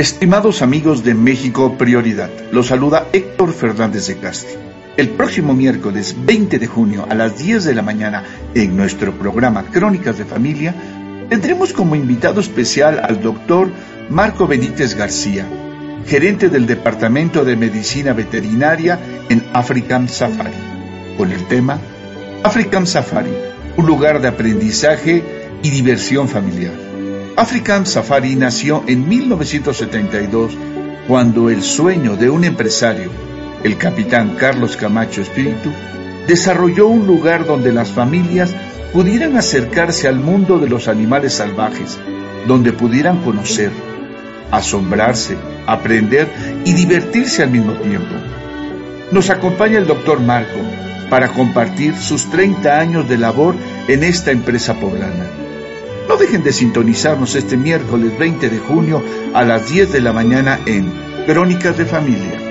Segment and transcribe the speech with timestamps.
[0.00, 4.58] Estimados amigos de México Prioridad, los saluda Héctor Fernández de Castro.
[4.96, 8.24] El próximo miércoles 20 de junio a las 10 de la mañana
[8.54, 10.74] en nuestro programa Crónicas de Familia
[11.28, 13.68] tendremos como invitado especial al doctor
[14.08, 15.44] Marco Benítez García,
[16.06, 18.98] gerente del Departamento de Medicina Veterinaria
[19.28, 20.56] en African Safari,
[21.18, 21.78] con el tema
[22.42, 23.34] African Safari,
[23.76, 25.22] un lugar de aprendizaje
[25.62, 26.89] y diversión familiar.
[27.36, 30.52] African Safari nació en 1972
[31.06, 33.10] cuando el sueño de un empresario,
[33.64, 35.70] el capitán Carlos Camacho Espíritu,
[36.26, 38.54] desarrolló un lugar donde las familias
[38.92, 41.98] pudieran acercarse al mundo de los animales salvajes,
[42.46, 43.70] donde pudieran conocer,
[44.50, 45.36] asombrarse,
[45.66, 46.28] aprender
[46.64, 48.14] y divertirse al mismo tiempo.
[49.12, 50.58] Nos acompaña el doctor Marco
[51.08, 53.54] para compartir sus 30 años de labor
[53.88, 55.39] en esta empresa poblana.
[56.08, 59.02] No dejen de sintonizarnos este miércoles 20 de junio
[59.34, 60.90] a las 10 de la mañana en
[61.26, 62.50] Crónicas de Familia.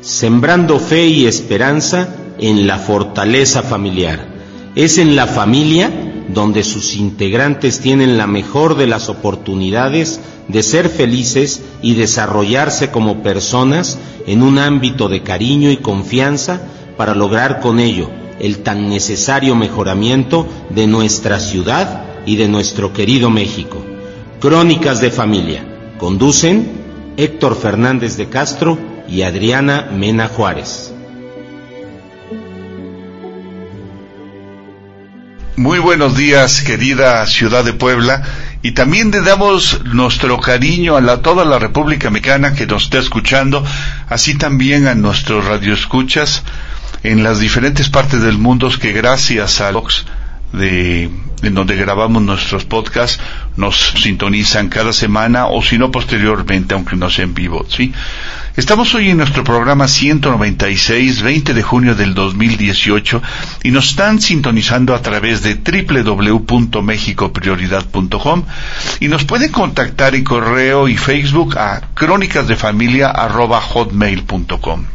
[0.00, 4.26] Sembrando fe y esperanza en la fortaleza familiar.
[4.74, 5.90] Es en la familia
[6.28, 13.22] donde sus integrantes tienen la mejor de las oportunidades de ser felices y desarrollarse como
[13.22, 16.60] personas en un ámbito de cariño y confianza
[16.96, 23.30] para lograr con ello el tan necesario mejoramiento de nuestra ciudad y de nuestro querido
[23.30, 23.84] México.
[24.40, 25.64] Crónicas de Familia.
[25.98, 26.70] Conducen
[27.16, 30.92] Héctor Fernández de Castro y Adriana Mena Juárez.
[35.56, 38.22] Muy buenos días, querida ciudad de Puebla,
[38.62, 42.98] y también le damos nuestro cariño a la, toda la República Mexicana que nos está
[42.98, 43.64] escuchando,
[44.08, 46.42] así también a nuestros radioescuchas
[47.02, 50.04] en las diferentes partes del mundo que gracias a Vox
[50.52, 51.10] de
[51.42, 53.20] en donde grabamos nuestros podcasts
[53.56, 57.92] nos sintonizan cada semana o si no posteriormente aunque no sea en vivo sí
[58.58, 63.22] estamos hoy en nuestro programa 196 20 de junio del 2018
[63.62, 68.42] y nos están sintonizando a través de www.mexicoprioridad.com
[68.98, 74.86] y nos pueden contactar en correo y Facebook a crónicasdefamilia@hotmail.com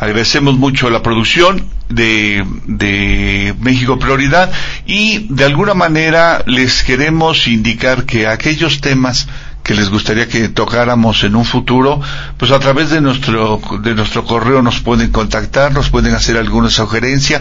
[0.00, 4.50] Agradecemos mucho la producción de, de, México Prioridad
[4.84, 9.28] y de alguna manera les queremos indicar que aquellos temas
[9.64, 12.00] que les gustaría que tocáramos en un futuro,
[12.36, 16.68] pues a través de nuestro, de nuestro correo nos pueden contactar, nos pueden hacer alguna
[16.68, 17.40] sugerencia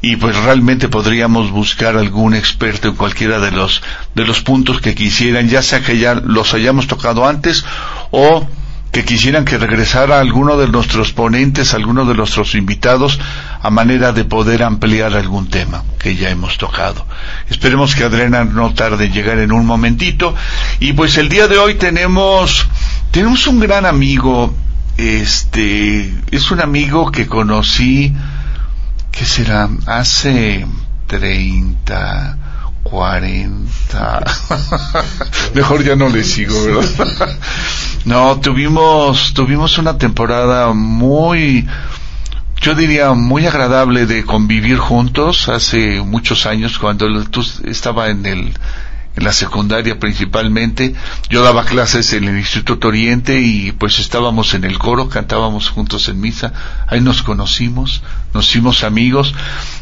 [0.00, 3.82] y pues realmente podríamos buscar algún experto en cualquiera de los,
[4.14, 7.64] de los puntos que quisieran, ya sea que ya los hayamos tocado antes
[8.12, 8.46] o
[8.94, 13.18] que quisieran que regresara alguno de nuestros ponentes, alguno de nuestros invitados,
[13.60, 17.04] a manera de poder ampliar algún tema que ya hemos tocado.
[17.50, 20.36] Esperemos que Adriana no tarde en llegar en un momentito.
[20.78, 22.68] Y pues el día de hoy tenemos,
[23.10, 24.54] tenemos un gran amigo,
[24.96, 28.14] este, es un amigo que conocí,
[29.10, 29.70] ¿qué será?
[29.86, 30.66] Hace
[31.08, 32.38] treinta,
[32.84, 34.24] 40.
[35.54, 37.38] Mejor ya no le sigo, ¿verdad?
[38.04, 41.66] no, tuvimos, tuvimos una temporada muy,
[42.60, 48.52] yo diría muy agradable de convivir juntos hace muchos años cuando tú estaba en el,
[49.16, 50.94] en la secundaria principalmente.
[51.30, 56.08] Yo daba clases en el Instituto Oriente y pues estábamos en el coro, cantábamos juntos
[56.08, 56.52] en misa,
[56.86, 59.34] ahí nos conocimos, nos hicimos amigos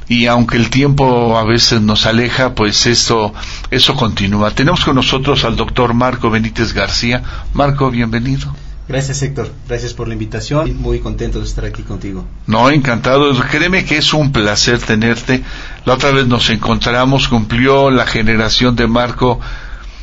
[0.09, 3.33] y aunque el tiempo a veces nos aleja, pues eso,
[3.71, 4.51] eso continúa.
[4.51, 7.23] Tenemos con nosotros al doctor Marco Benítez García.
[7.55, 8.55] Marco, bienvenido.
[8.89, 12.27] Gracias Héctor, gracias por la invitación, muy contento de estar aquí contigo.
[12.47, 15.43] No, encantado, créeme que es un placer tenerte.
[15.85, 19.39] La otra vez nos encontramos, cumplió la generación de Marco,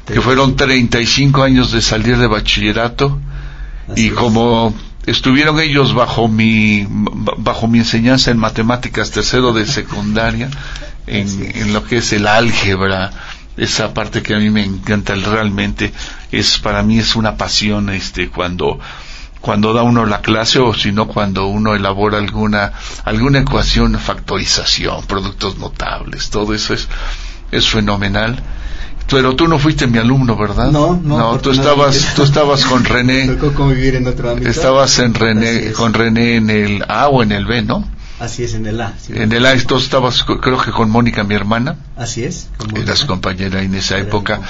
[0.06, 3.20] que fueron 35 años de salir de bachillerato,
[3.96, 4.74] y como
[5.06, 10.50] estuvieron ellos bajo mi bajo mi enseñanza en matemáticas tercero de secundaria
[11.08, 13.12] en, en, lo que es el álgebra
[13.58, 15.92] esa parte que a mí me encanta realmente
[16.32, 18.80] es para mí es una pasión este cuando
[19.42, 22.74] cuando da uno la clase o si no cuando uno elabora alguna
[23.06, 26.88] alguna ecuación factorización productos notables todo eso es
[27.52, 28.42] es fenomenal
[29.10, 30.72] pero tú no fuiste mi alumno, ¿verdad?
[30.72, 31.18] No, no.
[31.18, 33.28] No, tú estabas, tú estabas con René.
[33.40, 34.50] Tocó convivir en otro ámbito.
[34.50, 37.88] Estabas en René, con René en el A o en el B, ¿no?
[38.20, 38.94] Así es, en el A.
[39.00, 39.14] sí.
[39.16, 42.50] En el A, tú estabas, creo que con Mónica, mi hermana, Así es.
[42.76, 44.42] eras compañera en esa época,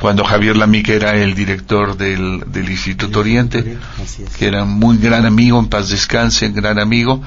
[0.00, 4.36] cuando Javier Lamica era el director del, del Instituto Oriente, Así es.
[4.36, 7.22] que era un muy gran amigo, en paz descanse, un gran amigo,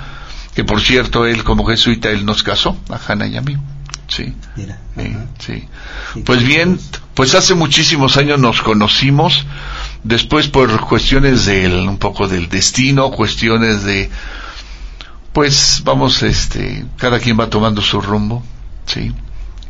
[0.56, 3.58] que por cierto, él como jesuita, él nos casó, a Hanna y a mí.
[4.08, 4.78] Sí, Mira.
[5.40, 5.64] sí,
[6.26, 6.78] Pues bien,
[7.14, 9.46] pues hace muchísimos años nos conocimos,
[10.04, 14.10] después por cuestiones del, un poco del destino, cuestiones de,
[15.34, 18.44] pues vamos, este, cada quien va tomando su rumbo,
[18.86, 19.14] sí,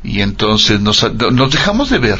[0.03, 2.19] y entonces nos, nos dejamos de ver,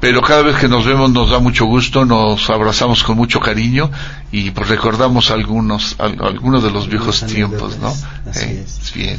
[0.00, 3.90] pero cada vez que nos vemos nos da mucho gusto, nos abrazamos con mucho cariño
[4.32, 7.94] y pues recordamos algunos, al- algunos de los viejos tiempos, ¿no?
[8.28, 8.92] así Eh, es.
[8.94, 9.16] Bien.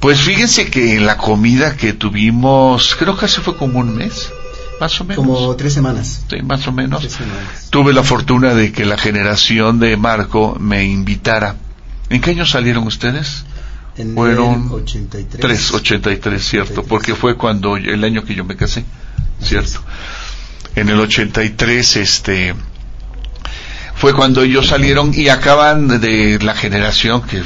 [0.00, 4.30] Pues fíjense que en la comida que tuvimos, creo que hace fue como un mes,
[4.80, 5.24] más o menos.
[5.24, 6.24] Como tres semanas.
[6.28, 7.02] Sí, más o menos.
[7.70, 11.56] Tuve la fortuna de que la generación de Marco me invitara.
[12.10, 13.44] ¿En qué año salieron ustedes?
[13.98, 15.40] En Fueron el 83.
[15.40, 18.84] Tres, 83, cierto, porque fue cuando el año que yo me casé,
[19.40, 19.80] cierto.
[20.74, 22.54] En el 83, este,
[23.94, 27.42] fue cuando ellos salieron y acaban de la generación que-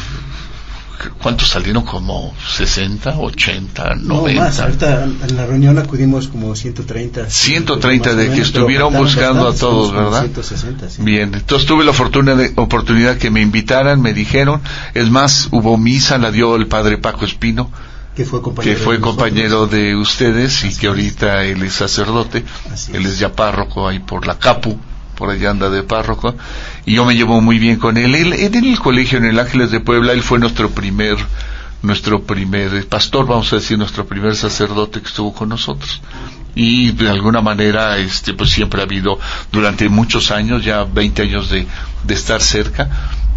[1.22, 1.84] ¿cuántos salieron?
[1.84, 4.42] Como 60, 80, No, 90.
[4.42, 4.60] más.
[4.60, 7.28] Ahorita en la reunión acudimos como 130.
[7.30, 10.20] 130 más o de que menos, estuvieron buscando a todos, ¿verdad?
[10.22, 11.02] 160, sí.
[11.02, 14.60] Bien, entonces tuve la fortuna de, oportunidad que me invitaran, me dijeron,
[14.94, 17.70] es más, hubo misa, la dio el padre Paco Espino,
[18.16, 18.76] Que fue compañero.
[18.76, 23.06] que fue de compañero de ustedes y Así que ahorita él es sacerdote, Así él
[23.06, 23.12] es.
[23.12, 24.78] es ya párroco ahí por la Capu,
[25.20, 26.34] por allá anda de párroco,
[26.86, 28.14] y yo me llevo muy bien con él.
[28.16, 31.16] Él, en el colegio, en el Ángeles de Puebla, él fue nuestro primer,
[31.82, 36.00] nuestro primer pastor, vamos a decir, nuestro primer sacerdote que estuvo con nosotros.
[36.54, 39.18] Y de alguna manera, este, pues siempre ha habido,
[39.52, 41.66] durante muchos años, ya 20 años de,
[42.04, 42.88] de estar cerca,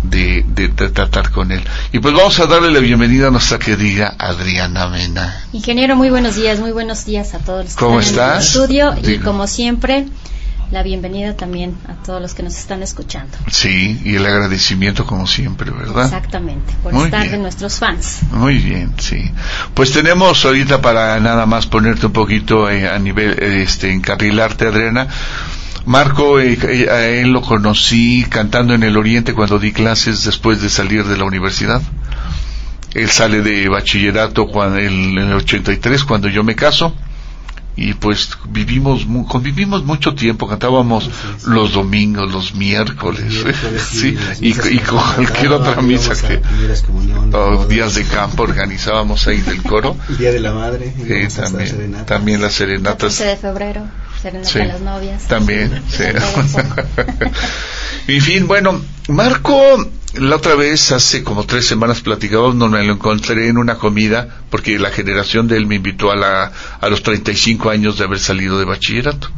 [0.03, 1.61] de, de- de tratar con él.
[1.93, 5.45] Y pues vamos a darle la bienvenida a nuestra querida Adriana Mena.
[5.53, 8.41] Ingeniero, muy buenos días, muy buenos días a todos los que ¿Cómo están en el
[8.43, 10.07] estudio y como siempre,
[10.73, 13.37] la bienvenida también a todos los que nos están escuchando.
[13.51, 16.05] Sí, y el agradecimiento como siempre, ¿verdad?
[16.05, 17.33] Exactamente, por Muy estar bien.
[17.33, 18.21] de nuestros fans.
[18.31, 19.31] Muy bien, sí.
[19.75, 24.67] Pues tenemos ahorita para nada más ponerte un poquito eh, a nivel, eh, este, encarrilarte,
[24.67, 25.07] Adriana.
[25.85, 30.59] Marco, eh, eh, a él lo conocí cantando en el Oriente cuando di clases después
[30.61, 31.83] de salir de la universidad.
[32.95, 36.95] Él sale de bachillerato cuando, en el 83 cuando yo me caso
[37.75, 41.43] y pues vivimos mu- convivimos mucho tiempo cantábamos Así es.
[41.45, 46.41] los domingos los miércoles, Los miércoles, sí, las y, y con cualquier otra misa que
[47.27, 50.93] bodas, días de campo organizábamos ahí del coro El Día de la Madre.
[50.95, 52.05] Sí, la también serenata.
[52.05, 53.81] también las 14 serenatas de febrero,
[54.21, 55.23] serenata Sí, a las novias.
[55.27, 56.03] también sí.
[58.07, 62.93] En fin bueno Marco la otra vez hace como tres semanas platicamos no me lo
[62.93, 67.01] encontré en una comida porque la generación de él me invitó a la a los
[67.01, 69.29] 35 años de haber salido de bachillerato.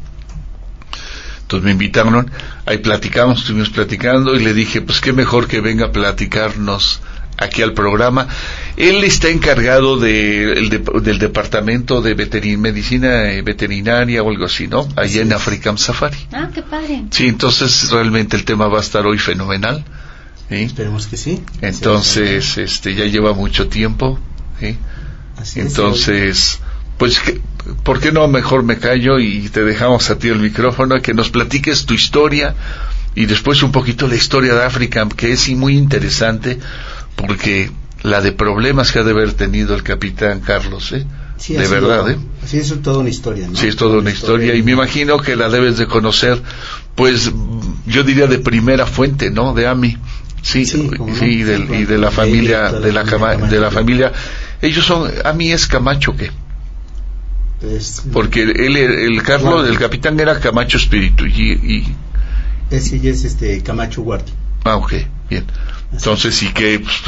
[1.42, 2.32] Entonces me invitaron,
[2.66, 7.02] ahí platicamos, estuvimos platicando y le dije, pues qué mejor que venga a platicarnos
[7.38, 8.28] aquí al programa.
[8.78, 14.46] Él está encargado de, el de- del departamento de veterin- medicina eh, veterinaria o algo
[14.46, 14.88] así, ¿no?
[14.96, 16.18] Allá en African Safari.
[16.32, 17.04] Ah, qué padre.
[17.12, 19.84] Sí, entonces realmente el tema va a estar hoy fenomenal.
[20.50, 20.56] ¿sí?
[20.56, 21.42] Esperemos que sí.
[21.62, 24.20] Entonces, este, ya lleva mucho tiempo.
[24.60, 24.78] ¿sí?
[25.38, 26.60] Así es, Entonces,
[26.98, 27.42] pues, ¿qué-
[27.84, 31.30] ¿por qué no mejor me callo y te dejamos a ti el micrófono, que nos
[31.30, 32.56] platiques tu historia
[33.16, 36.60] y después un poquito la historia de África, que es y muy interesante,
[37.16, 37.72] porque
[38.04, 41.06] la de problemas que ha de haber tenido el capitán Carlos, ¿eh?
[41.38, 42.18] Sí, de verdad, ¿eh?
[42.46, 43.56] Sí, es toda una historia, ¿no?
[43.58, 46.42] Sí, es toda una historia y me imagino que la debes de conocer,
[46.96, 47.32] pues
[47.88, 49.54] yo diría de primera fuente, ¿no?
[49.54, 49.98] De Ami.
[50.42, 51.20] Sí, Sí, cómo no.
[51.20, 53.52] sí, del- Sí, y de la familia, de la, familia cama- Camacho.
[53.56, 54.12] de la familia.
[54.62, 56.30] Ellos son, Ami es Camacho, ¿qué?
[57.62, 61.96] Es- Porque él, el Carlos, el capitán era Camacho Espíritu y, y
[62.70, 64.34] es, ella es este Camacho Guardia.
[64.66, 64.94] ah, ok,
[65.30, 65.46] bien.
[65.94, 67.02] Entonces sí que pues,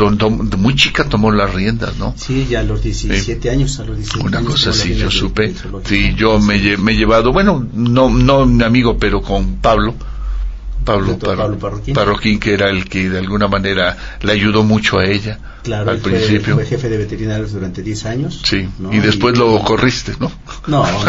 [0.57, 2.13] muy chica tomó las riendas, ¿no?
[2.17, 4.51] Sí, ya a los 17 años, a los 17 Una años.
[4.51, 5.53] cosa así, yo supe.
[5.86, 9.93] Sí, yo me, me he llevado, bueno, no, no mi amigo, pero con Pablo.
[10.86, 11.93] Pablo, Parro- Pablo Parroquín.
[11.93, 16.00] Parroquín, que era el que de alguna manera le ayudó mucho a ella Claro, al
[16.00, 16.55] fue, principio.
[16.55, 18.41] fue jefe de veterinarios durante 10 años.
[18.46, 18.93] Sí, ¿no?
[18.93, 20.31] y después lo corriste, ¿no?
[20.67, 21.03] No, no,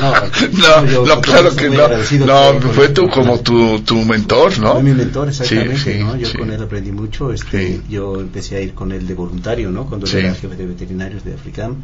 [0.00, 1.88] no, No, claro que no.
[2.26, 4.72] No, fue tú como tu, tu mentor, ¿no?
[4.74, 6.16] Fue mi mentor, exactamente, Sí, sí, ¿no?
[6.16, 6.38] Yo sí.
[6.38, 9.86] con él aprendí mucho, este, yo empecé a ir con él de voluntario, ¿no?
[9.86, 11.76] Cuando era jefe de veterinarios de Africam.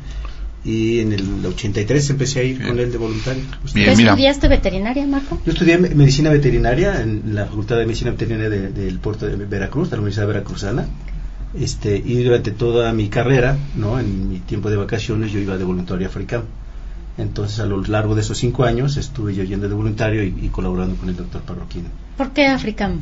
[0.64, 2.68] Y en el 83 empecé a ir Bien.
[2.70, 3.42] con él de voluntario.
[3.74, 4.10] Bien, ¿Tú mira.
[4.12, 5.40] estudiaste veterinaria, Marco?
[5.46, 9.36] Yo estudié me- medicina veterinaria en la Facultad de Medicina Veterinaria de- del puerto de
[9.36, 10.86] Veracruz, de la Universidad Veracruzana.
[11.58, 13.98] Este, y durante toda mi carrera, ¿no?
[13.98, 16.42] En mi tiempo de vacaciones yo iba de voluntario a Africam.
[17.18, 20.48] Entonces, a lo largo de esos cinco años estuve yo yendo de voluntario y, y
[20.50, 21.84] colaborando con el doctor Parroquín.
[22.16, 23.00] ¿Por qué Africam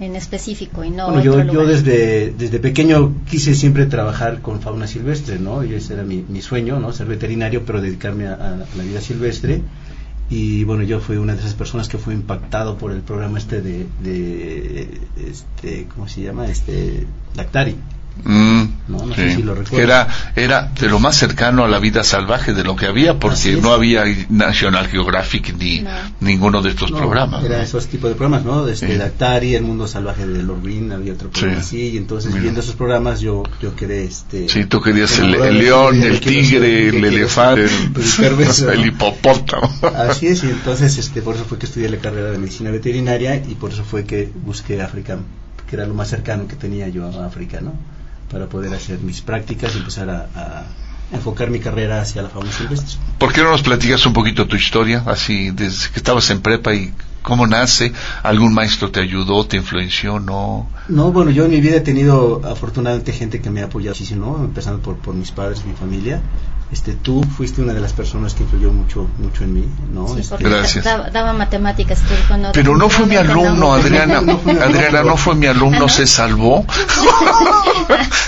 [0.00, 1.52] en, en específico y no Bueno, otro yo, lugar?
[1.54, 5.64] yo desde, desde pequeño quise siempre trabajar con fauna silvestre, ¿no?
[5.64, 6.92] Y ese era mi, mi sueño, ¿no?
[6.92, 9.62] Ser veterinario, pero dedicarme a, a la vida silvestre.
[10.30, 13.62] Y bueno, yo fui una de esas personas que fue impactado por el programa este
[13.62, 16.46] de, de este, ¿cómo se llama?
[16.48, 17.06] Este,
[17.36, 17.76] Lactari.
[18.24, 19.20] Mm, No, no sí.
[19.22, 19.70] sé si lo recuerdas.
[19.70, 23.18] Que era, era de lo más cercano a la vida salvaje de lo que había,
[23.18, 25.90] porque no había National Geographic ni No.
[26.20, 27.44] ninguno de estos No, programas.
[27.44, 27.62] Era ¿no?
[27.62, 28.66] esos tipos de programas, ¿no?
[28.68, 28.94] Este, Sí.
[28.96, 31.66] Lactari, El Mundo Salvaje de Lord Green, había otro programa Sí.
[31.66, 32.42] así, y entonces Mira.
[32.42, 34.48] viendo esos programas yo, yo quedé, este...
[34.48, 39.70] Sí, tú querías el, león, el tigre, el elefante, el el hipopótamo.
[40.08, 43.36] Así es, y entonces este, por eso fue que estudié la carrera de medicina veterinaria
[43.36, 45.18] y por eso fue que busqué África,
[45.68, 47.72] que era lo más cercano que tenía yo a África, ¿no?
[48.30, 50.64] Para poder hacer mis prácticas y empezar a, a
[51.12, 52.98] enfocar mi carrera hacia la fauna silvestre.
[53.18, 56.74] ¿Por qué no nos platicas un poquito tu historia, así desde que estabas en prepa
[56.74, 56.92] y
[57.22, 57.92] cómo nace?
[58.22, 60.68] ¿Algún maestro te ayudó, te influenció, no?
[60.88, 64.38] No, bueno, yo en mi vida he tenido afortunadamente gente que me ha apoyado muchísimo,
[64.40, 66.20] empezando por, por mis padres, mi familia.
[66.72, 70.08] Este, tú fuiste una de las personas que influyó mucho, mucho en mí, ¿no?
[70.08, 70.84] Sí, Este, Gracias.
[70.84, 73.74] Daba, daba matemáticas tú cuando Pero no fue mi alumno, no.
[73.74, 74.20] Adriana.
[74.20, 74.40] No.
[74.60, 75.88] Adriana no fue mi alumno, ¿Ah, no?
[75.88, 76.66] se salvó.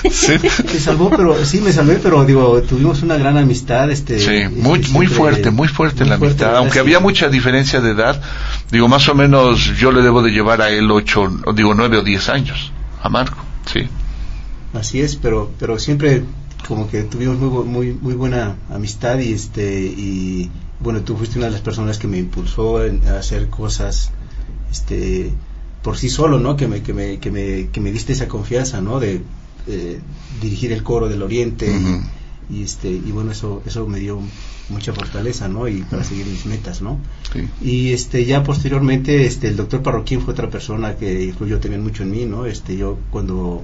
[0.10, 4.20] sí, Te salvó, pero sí me salvé, pero digo, tuvimos una gran amistad, este.
[4.20, 6.56] Sí, este, muy, muy fuerte, muy fuerte la amistad.
[6.56, 8.22] Aunque había mucha diferencia de edad,
[8.70, 12.02] digo, más o menos yo le debo de llevar a él ocho, digo, nueve o
[12.02, 13.88] diez años, a Marco, sí.
[14.74, 16.22] Así es, pero pero siempre
[16.66, 20.50] como que tuvimos muy muy muy buena amistad y este y
[20.80, 24.10] bueno, tú fuiste una de las personas que me impulsó en- a hacer cosas
[24.70, 25.32] este
[25.82, 26.56] por sí solo, ¿no?
[26.56, 29.00] Que me que me que me que me diste esa confianza, ¿no?
[29.00, 29.20] De
[29.66, 30.00] eh,
[30.42, 31.66] dirigir el coro del Oriente
[32.50, 34.20] y, y, este y bueno, eso eso me dio
[34.68, 35.66] mucha fortaleza, ¿no?
[35.68, 36.98] Y para seguir mis metas, ¿no?
[37.32, 37.48] sí.
[37.62, 42.02] Y este ya posteriormente este el doctor Parroquín fue otra persona que influyó también mucho
[42.02, 42.44] en mí, ¿no?
[42.46, 43.62] Este yo cuando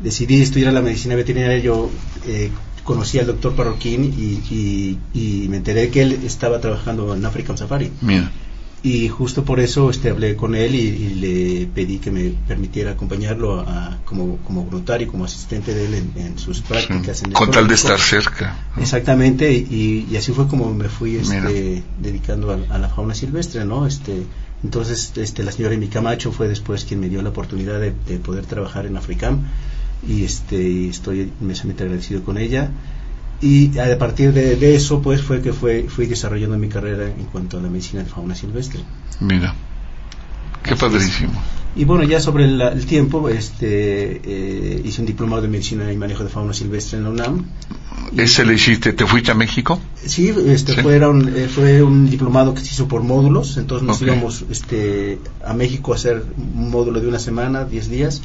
[0.00, 1.90] decidí estudiar la medicina veterinaria yo
[2.26, 2.50] eh,
[2.84, 7.56] conocí al doctor Parroquín y, y, y me enteré que él estaba trabajando en African
[7.56, 8.30] Safari Mira,
[8.82, 12.90] y justo por eso este hablé con él y, y le pedí que me permitiera
[12.90, 17.16] acompañarlo a- como, como voluntario, como asistente de él en, en sus prácticas.
[17.16, 18.54] sí, en el con tal de estar cerca.
[18.76, 18.82] ¿no?
[18.82, 23.86] Exactamente, y, así fue como me fui este, dedicando a, a la fauna silvestre, ¿no?
[23.86, 24.24] Este,
[24.62, 28.18] entonces, este, la señora Emi Camacho fue después quien me dio la oportunidad de, de
[28.18, 29.44] poder trabajar en Africam
[30.08, 32.70] y este, estoy inmensamente agradecido con ella.
[33.40, 37.26] Y a partir de, de eso, pues, fue que fue, fui desarrollando mi carrera en
[37.26, 38.80] cuanto a la medicina de fauna silvestre.
[39.20, 39.54] Mira,
[40.62, 41.32] qué padrísimo.
[41.76, 45.96] Y bueno, ya sobre el, el tiempo, este, eh, hice un diplomado de medicina y
[45.96, 47.44] manejo de fauna silvestre en la UNAM.
[48.16, 48.92] ¿Ese le hiciste?
[48.92, 49.80] ¿Te fuiste a México?
[50.04, 50.82] Sí, este Sí.
[50.82, 55.52] Fueron, eh, fue un diplomado que se hizo por módulos, entonces nos íbamos este, a
[55.52, 58.22] México a hacer un módulo de una semana, 10 días,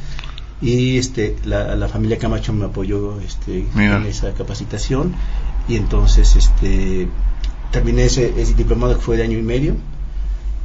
[0.62, 3.98] y este, la, la familia Camacho me apoyó este, Mira.
[3.98, 5.14] en esa capacitación,
[5.68, 7.08] y entonces este,
[7.72, 9.76] terminé ese, ese diplomado que fue de año y medio,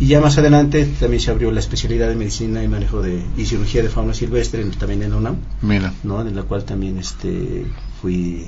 [0.01, 3.45] y ya más adelante también se abrió la especialidad de medicina y manejo de, y
[3.45, 5.93] cirugía de fauna silvestre, en- también en la UNAM, Mira.
[6.03, 6.21] ¿no?
[6.23, 7.65] en la cual también este,
[8.03, 8.47] fui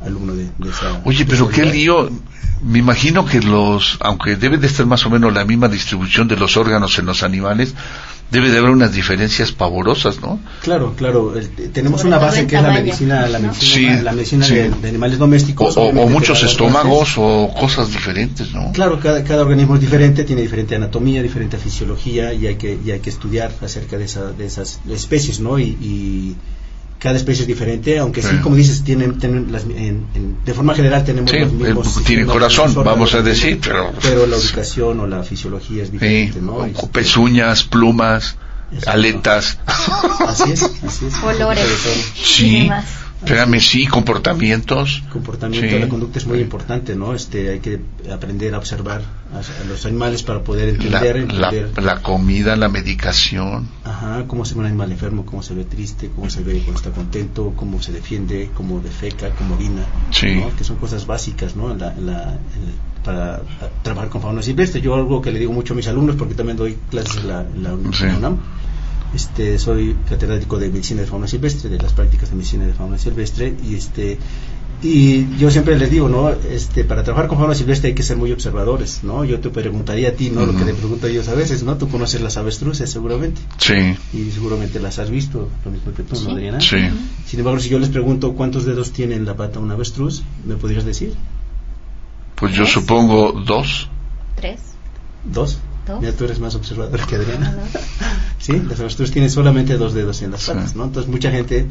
[0.00, 2.10] alumno de, de esa Oye, pero qué lío.
[2.62, 6.36] Me imagino que los, aunque debe de estar más o menos la misma distribución de
[6.36, 7.74] los órganos en los animales,
[8.30, 10.38] debe de haber unas diferencias pavorosas, ¿no?
[10.62, 11.38] Claro, claro.
[11.38, 14.44] el- tenemos Sobre una base en que es la medicina, la medicina, Sí, la medicina
[14.44, 14.54] sí.
[14.56, 15.74] de, de animales domésticos.
[15.78, 18.72] o- muchos estómagos o cosas diferentes, ¿no?
[18.72, 22.90] Claro, cada, cada organismo es diferente, tiene diferente anatomía, diferente fisiología y hay que, y
[22.90, 25.58] hay que estudiar acerca de, esa, de esas especies, ¿no?
[25.58, 26.36] Y, y
[27.00, 28.36] cada especie es diferente, aunque sí, Sí.
[28.42, 32.04] como dices, tienen, tienen las, en- en- de forma general tenemos Sí, los el- mismos.
[32.04, 36.40] tiene corazón, vamos a decir, pero- Pero la ubicación o la fisiología es Sí, diferente,
[36.42, 36.52] ¿no?
[36.52, 38.36] o- Este, o pezuñas, plumas,
[38.70, 38.90] Exacto.
[38.90, 39.58] aletas.
[40.28, 41.14] Así es, así es.
[41.24, 41.64] Olores.
[41.64, 41.94] Sobre todo.
[42.14, 42.84] y Sí, demás.
[43.22, 45.02] Espérame, sí, comportamientos.
[45.12, 45.78] comportamiento, Sí.
[45.78, 47.14] la conducta es muy importante, ¿no?
[47.14, 47.80] Este, hay que
[48.12, 52.68] aprender a observar a, los animales para poder La, entender, la, entender la comida, la
[52.68, 53.68] medicación.
[53.84, 56.80] ajá, cómo se ve un animal enfermo, cómo se ve triste, cómo se ve cuando
[56.80, 60.34] está contento, cómo se defiende, cómo defeca, cómo orina, Sí.
[60.36, 60.54] ¿no?
[60.56, 61.74] que son cosas básicas, ¿no?
[61.74, 62.38] La- la-
[63.04, 63.40] para
[63.82, 64.82] trabajar con fauna silvestre.
[64.82, 67.44] Yo algo que le digo mucho a mis alumnos, porque también doy clases en la,
[67.56, 68.36] la en la UNAM,
[69.14, 72.98] este, soy catedrático de medicina de fauna silvestre, de las prácticas de medicina de fauna
[72.98, 74.18] silvestre, y este
[74.82, 76.30] y yo siempre les digo, ¿no?
[76.30, 79.24] Este, para trabajar con fauna silvestre hay que ser muy observadores, ¿no?
[79.26, 80.46] Yo te preguntaría a ti, ¿no?
[80.46, 81.76] Lo que le pregunto a ellos a veces, ¿no?
[81.76, 83.42] Tú conoces las avestruces seguramente.
[83.58, 83.74] Sí.
[84.14, 86.60] Y seguramente las has visto, lo mismo que tú, ¿no, Adriana?
[86.62, 86.78] Sí.
[87.26, 90.54] Sin embargo, si yo les pregunto cuántos dedos tiene en la pata un avestruz, ¿me
[90.54, 91.12] podrías decir?
[92.36, 93.90] Pues yo supongo dos.
[94.36, 94.60] ¿Tres?
[95.24, 95.58] ¿Dos?
[95.98, 97.56] Mira, tú eres más observador que Adriana.
[98.00, 98.06] Ah,
[98.38, 100.52] Sí, las avestruces tienen solamente dos dedos en las Sí.
[100.52, 100.84] patas, ¿no?
[100.84, 101.66] Entonces mucha gente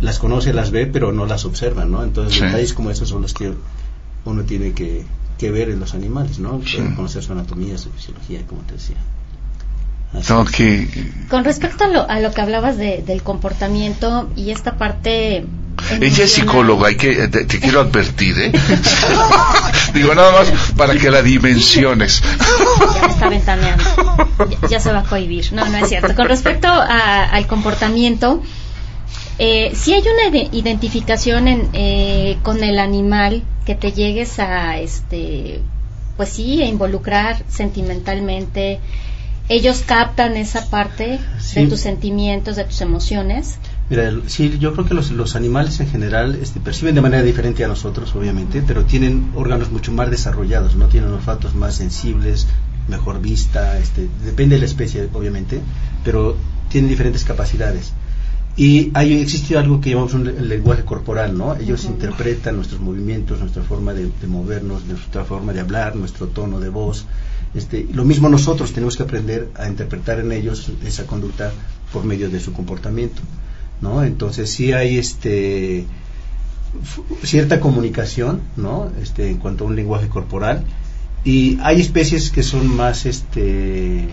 [0.00, 2.02] las conoce, las ve, pero no las observa, ¿no?
[2.04, 2.44] Entonces Sí.
[2.44, 3.52] detalles como esos son los que
[4.26, 5.04] uno tiene que,
[5.38, 6.60] que ver en los animales, ¿no?
[6.66, 6.78] Sí.
[6.96, 8.96] Conocer su anatomía, su fisiología, como te decía.
[11.28, 15.44] Con respecto a lo, a lo que hablabas de- del comportamiento y esta parte...
[16.00, 18.52] ella es psicóloga, hay que, te, te quiero advertir, ¿eh?
[19.94, 22.22] Digo nada más para que la dimensiones.
[22.94, 23.84] Ya me está ventaneando.
[24.62, 25.52] Ya, ya se va a cohibir.
[25.52, 26.14] No, no es cierto.
[26.14, 28.42] Con respecto a- al comportamiento,
[29.38, 34.78] eh, si hay una ide- identificación en, eh, con el animal que te llegues a,
[34.78, 35.60] este,
[36.16, 38.78] pues sí, a involucrar sentimentalmente.
[39.48, 41.60] Ellos captan esa parte Sí.
[41.60, 43.58] de tus sentimientos, de tus emociones.
[43.90, 47.62] Mira, sí, yo creo que los, los animales en general este, perciben de manera diferente
[47.64, 50.86] a nosotros, obviamente, pero tienen órganos mucho más desarrollados, ¿no?
[50.88, 52.46] Tienen olfatos más sensibles,
[52.88, 55.60] mejor vista, este, depende de la especie, obviamente,
[56.02, 56.36] pero
[56.70, 57.92] tienen diferentes capacidades.
[58.56, 61.54] Y hay, existe algo que llamamos un le- lenguaje corporal, ¿no?
[61.56, 66.58] Ellos interpretan nuestros movimientos, nuestra forma de, de movernos, nuestra forma de hablar, nuestro tono
[66.60, 67.04] de voz.
[67.54, 71.52] Este, lo mismo nosotros tenemos que aprender a interpretar en ellos esa conducta
[71.92, 73.22] por medio de su comportamiento,
[73.80, 74.02] ¿no?
[74.02, 75.84] Entonces sí hay este
[77.22, 78.90] cierta comunicación, ¿no?
[79.00, 80.64] Este, en cuanto a un lenguaje corporal
[81.24, 84.08] y hay especies que son más este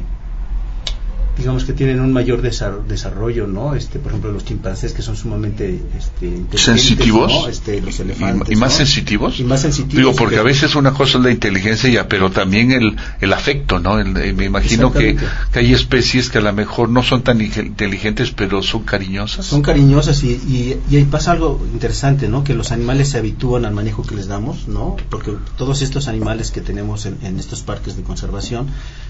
[1.37, 3.75] digamos que tienen un mayor desar- desarrollo, ¿no?
[3.75, 7.31] Este, por ejemplo, los chimpancés que son sumamente este, ¿Sensitivos?
[7.31, 7.47] ¿no?
[7.47, 8.77] Este, los elefantes, ¿Y, y más ¿no?
[8.77, 9.39] sensitivos?
[9.39, 9.95] Y más sensitivos.
[9.97, 13.79] Digo, porque a veces una cosa es la inteligencia, ya, pero también el, el afecto,
[13.79, 13.99] ¿no?
[13.99, 15.17] El- eh, me imagino que,
[15.53, 19.45] hay especies que a lo mejor no son tan inte- inteligentes, pero son cariñosas.
[19.45, 22.43] Son cariñosas y, y, y ahí pasa algo interesante, ¿no?
[22.43, 24.95] Que los animales se habitúan al manejo que les damos, ¿no?
[25.09, 28.67] Porque todos estos animales que tenemos en, en estos parques de conservación,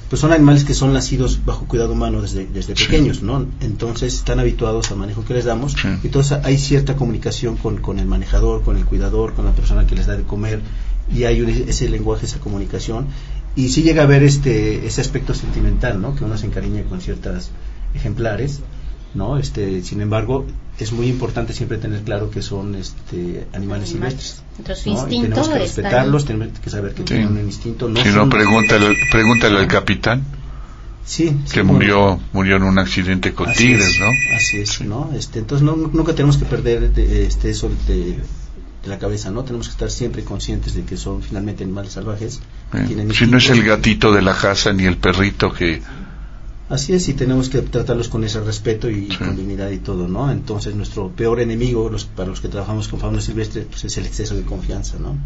[0.10, 2.86] pues son animales que son nacidos bajo cuidado humano desde, desde Sí.
[2.86, 3.46] pequeños, ¿no?
[3.62, 5.74] Entonces están habituados al manejo que les damos.
[5.74, 5.88] Sí.
[6.04, 9.94] Entonces hay cierta comunicación con, con el manejador, con el cuidador, con la persona que
[9.96, 10.62] les da de comer
[11.16, 13.06] y hay un- ese lenguaje, esa comunicación
[13.56, 16.16] y sí llega a haber este ese aspecto sentimental, ¿no?
[16.16, 17.52] Que uno se encariña con ciertas
[17.94, 18.62] ejemplares,
[19.14, 19.38] ¿no?
[19.38, 20.46] Este, sin embargo,
[20.80, 24.42] es muy importante siempre tener claro que son este animales silvestres.
[24.58, 25.08] Entonces, ¿no?
[25.10, 27.04] Y tenemos que respetarlos, tenemos que saber que Sí.
[27.06, 27.90] tienen un instinto.
[27.90, 30.24] No si no, pregúntale, pregúntale al capitán
[31.06, 34.36] sí, sí, que murió murió en un accidente con así tigres, es, ¿no?
[34.36, 35.12] Así es, ¿no?
[35.16, 38.18] Este, entonces no, nunca tenemos que perder de- este, eso de,
[38.84, 39.44] de la cabeza, ¿no?
[39.44, 42.40] Tenemos que estar siempre conscientes de que son finalmente animales salvajes.
[42.74, 45.82] Eh, Si no es el gatito de la casa ni el perrito que...
[46.70, 49.18] Así es, y tenemos que tratarlos con ese respeto y Sí.
[49.18, 50.32] con dignidad y todo, ¿no?
[50.32, 54.06] Entonces nuestro peor enemigo los, para los que trabajamos con fauna silvestre pues, es el
[54.06, 55.18] exceso de confianza, ¿no?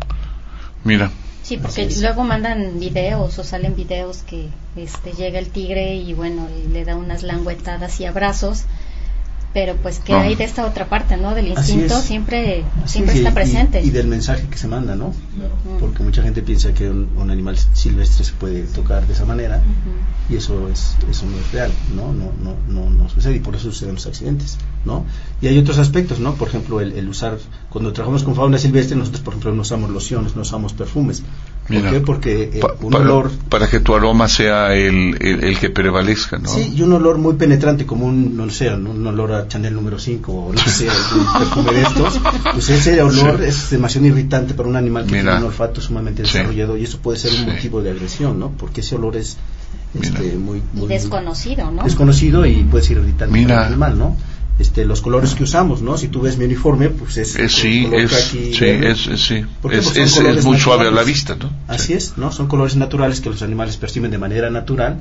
[0.83, 1.11] Mira,
[1.45, 6.47] Sí, porque luego mandan videos o salen videos que este llega el tigre y bueno,
[6.49, 8.63] y le da unas languetadas y abrazos,
[9.55, 10.19] pero pues que No.
[10.19, 11.33] hay de esta otra parte, ¿no?
[11.33, 12.03] Del instinto es.
[12.03, 13.81] siempre Así siempre es, está y- presente.
[13.81, 15.13] Y, del mensaje que se manda, ¿no?
[15.79, 19.61] Porque mucha gente piensa que un, un animal silvestre se puede tocar de esa manera
[20.29, 22.11] y eso es eso no es real, ¿no?
[22.11, 25.05] No, no, no, no sucede y por eso suceden los accidentes, ¿no?
[25.41, 26.33] Y hay otros aspectos, ¿no?
[26.35, 27.37] Por ejemplo, el, el usar,
[27.69, 31.23] cuando trabajamos con fauna silvestre, nosotros, por ejemplo, no usamos lociones, no usamos perfumes.
[31.67, 31.89] ¿Por Mira.
[31.91, 31.99] qué?
[31.99, 35.71] Porque eh, pa- un para, olor para que tu aroma sea el, el, el que
[35.71, 36.47] prevalezca, ¿no?
[36.47, 39.73] Sí, y un olor muy penetrante, como un, no sé, un, un olor a Chanel
[39.73, 42.19] número 5 o no sé, algún perfume de estos.
[42.53, 43.45] Pues ese olor Sí.
[43.47, 45.23] es demasiado irritante para un animal que Mira.
[45.23, 46.33] tiene un olfato sumamente Sí.
[46.37, 47.45] desarrollado y eso puede ser un Sí.
[47.47, 48.51] motivo de agresión, ¿no?
[48.51, 49.37] Porque ese olor es
[49.99, 51.83] este, muy desconocido, ¿no?
[51.83, 53.47] desconocido y puede ser irritante Mira.
[53.55, 54.17] para el animal, ¿no?
[54.57, 55.97] Este, los colores que usamos, ¿no?
[55.97, 59.31] Si tú ves mi uniforme, pues es, Eh, sí, es, sí, es, es-.
[59.31, 61.05] Es, es- muy suave a la naturales.
[61.07, 61.51] vista, ¿no?
[61.67, 61.93] Así Sí.
[61.93, 62.31] es, ¿no?
[62.31, 64.99] Son colores naturales que los animales perciben de manera natural.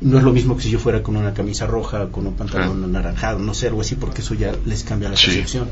[0.00, 2.78] No es lo mismo que si yo fuera con una camisa roja, con un pantalón
[2.78, 2.84] Claro.
[2.84, 5.26] anaranjado, no sé, algo así, porque eso ya les cambia la Sí.
[5.26, 5.68] percepción.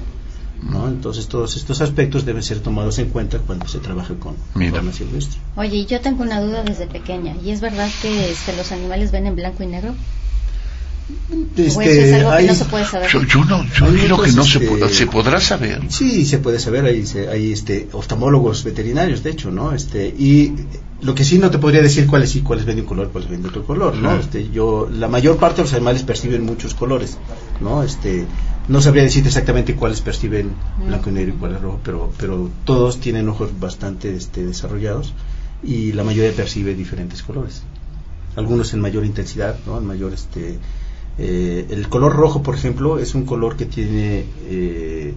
[0.62, 0.86] ¿no?
[0.86, 4.70] Entonces todos estos aspectos deben ser tomados en cuenta cuando se trabaja con Mira.
[4.76, 5.40] fauna silvestre.
[5.56, 9.26] Oye, yo tengo una duda desde pequeña, ¿y es verdad que este, los animales ven
[9.26, 9.92] en blanco y negro?
[11.32, 13.10] ¿O eso es algo que hay- no se puede saber?
[13.10, 15.80] Yo, yo no, yo creo que no se, este, se podrá saber.
[15.88, 19.72] Sí, se puede saber, hay, hay este, oftalmólogos veterinarios, de hecho, ¿no?
[19.72, 20.52] Este, y
[21.00, 23.28] lo que sí no te podría decir cuáles sí, cuáles ven de un color, cuáles
[23.30, 24.14] ven de otro color, ¿no?
[24.16, 27.16] Este, yo, la mayor parte de los animales perciben muchos colores,
[27.60, 27.82] ¿no?
[27.82, 28.24] Este,
[28.68, 30.52] no sabría decirte exactamente cuáles perciben
[30.86, 35.12] blanco y negro y cuáles rojo, pero, pero todos tienen ojos bastante este, desarrollados
[35.64, 37.62] y la mayoría percibe diferentes colores.
[38.36, 39.78] Algunos en mayor intensidad, ¿no?
[39.78, 40.58] En mayor este,
[41.18, 45.14] eh, el color rojo, por ejemplo, es un color que tiene eh,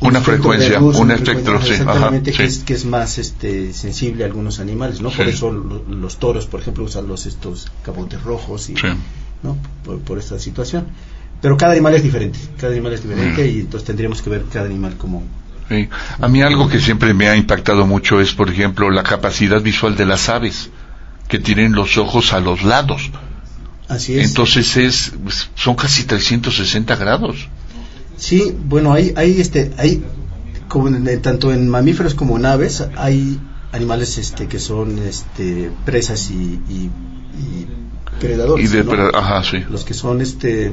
[0.00, 1.72] una frecuencia, un efecto, sí,
[2.22, 5.10] que, Es, que es más este, sensible a algunos animales, ¿no?
[5.10, 8.74] Por eso los toros, por ejemplo, usan los estos cabotes rojos y,
[9.42, 9.58] ¿no?
[10.04, 10.86] Por, esta situación.
[11.42, 14.66] Pero cada animal es diferente, cada animal es diferente y entonces tendríamos que ver cada
[14.66, 15.22] animal como...
[16.20, 19.96] A mí algo que siempre me ha impactado mucho es, por ejemplo, la capacidad visual
[19.96, 20.70] de las aves,
[21.28, 23.10] que tienen los ojos a los lados.
[23.88, 24.28] Así es.
[24.28, 25.12] Entonces es,
[25.54, 27.48] son casi 360 grados.
[28.16, 30.02] Sí, bueno, hay, hay este, hay,
[30.68, 30.90] como
[31.22, 33.40] tanto en mamíferos como en aves, hay
[33.72, 36.90] animales este, que son este, presas y, y,
[38.20, 38.70] predadores.
[39.14, 39.64] ajá, sí.
[39.70, 40.72] Los que son este,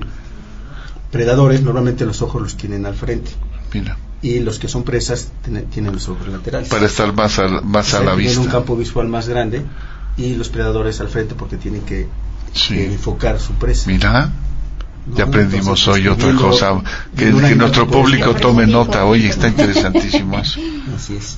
[1.11, 3.31] predadores, normalmente los ojos los tienen al frente.
[3.73, 3.97] Mira.
[4.21, 5.31] Y los que son presas
[5.71, 6.67] tienen los ojos laterales.
[6.67, 8.31] Para estar más a, más a la vista.
[8.31, 9.61] Tienen un campo visual más grande
[10.17, 12.07] y los predadores al frente porque tienen que,
[12.69, 13.89] enfocar su presa.
[13.89, 14.31] Mira.
[15.13, 16.81] Ya aprendimos hoy otra cosa.
[17.15, 19.05] Que, nuestro público tome nota.
[19.05, 20.59] Oye, está interesantísimo eso.
[20.95, 21.37] Así es.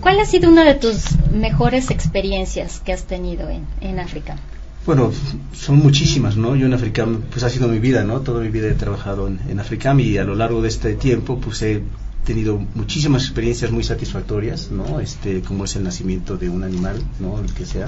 [0.00, 4.36] ¿Cuál ha sido una de tus mejores experiencias que has tenido en, en África?
[4.86, 5.12] Bueno,
[5.52, 6.54] son muchísimas, ¿no?
[6.54, 8.20] Yo en África, pues ha sido mi vida, ¿no?
[8.20, 11.40] Toda mi vida he trabajado en, en África y a lo largo de este tiempo,
[11.40, 11.82] pues he
[12.24, 15.00] tenido muchísimas experiencias muy satisfactorias, ¿no?
[15.00, 17.38] Este, como es el nacimiento de un animal, ¿no?
[17.38, 17.86] El que sea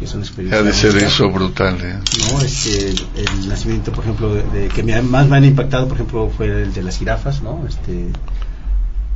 [0.00, 0.60] es una experiencia.
[0.60, 1.98] Ha de ser eso brutal, ¿eh?
[2.20, 6.30] No, este, el, nacimiento, por ejemplo, de, que me, más me han impactado, por ejemplo,
[6.36, 7.64] fue el de las jirafas, ¿no?
[7.66, 8.08] Este,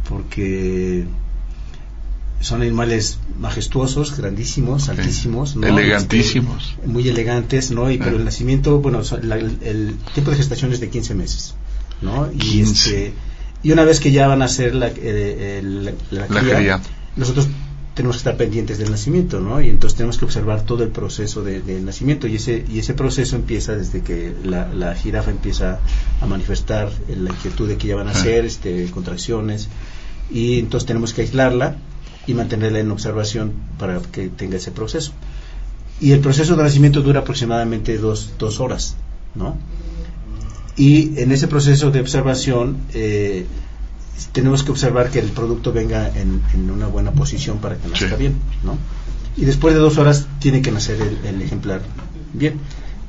[0.08, 1.06] porque
[2.40, 5.66] son animales majestuosos, grandísimos, altísimos, ¿no?
[5.66, 7.90] elegantísimos, este, muy elegantes, ¿no?
[7.90, 11.54] Y pero el nacimiento, bueno, el, tiempo de gestación es de 15 meses,
[12.02, 12.28] ¿no?
[12.32, 13.14] Y este
[13.62, 16.80] y una vez que ya van a ser la, eh, la, cría,
[17.16, 17.48] nosotros
[17.94, 19.60] tenemos que estar pendientes del nacimiento, ¿no?
[19.60, 22.92] Y entonces tenemos que observar todo el proceso de, del nacimiento y ese y ese
[22.92, 25.80] proceso empieza desde que la, jirafa empieza
[26.20, 29.68] a manifestar la inquietud de que ya van a nacer, este, contracciones
[30.30, 31.76] y entonces tenemos que aislarla
[32.26, 35.12] y mantenerla en observación para que tenga ese proceso.
[36.00, 38.96] Y el proceso de nacimiento dura aproximadamente dos, dos horas,
[39.34, 39.56] ¿no?
[40.76, 43.46] Y en ese proceso de observación eh,
[44.32, 48.36] tenemos que observar que el producto venga en, una buena posición para que nazca bien,
[48.62, 48.76] ¿no?
[49.36, 51.80] Y después de dos horas tiene que nacer el, ejemplar
[52.32, 52.60] bien.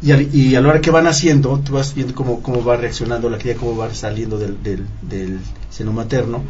[0.02, 3.30] Y, y, a la hora que van naciendo, tú vas viendo cómo, cómo va reaccionando
[3.30, 6.44] la cría, cómo va saliendo del, del, seno materno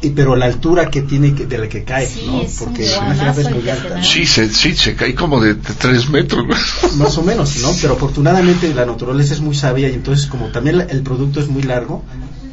[0.00, 2.42] y pero la altura que tiene que, de la que cae, ¿no?
[2.58, 4.02] Porque una jirafa es muy alta.
[4.02, 6.46] Sí, se, sí, se cae como de, tres metros.
[6.96, 7.72] Más o menos, ¿no?
[7.80, 11.62] Pero afortunadamente la naturaleza es muy sabia y entonces como también el producto es muy
[11.62, 12.04] largo,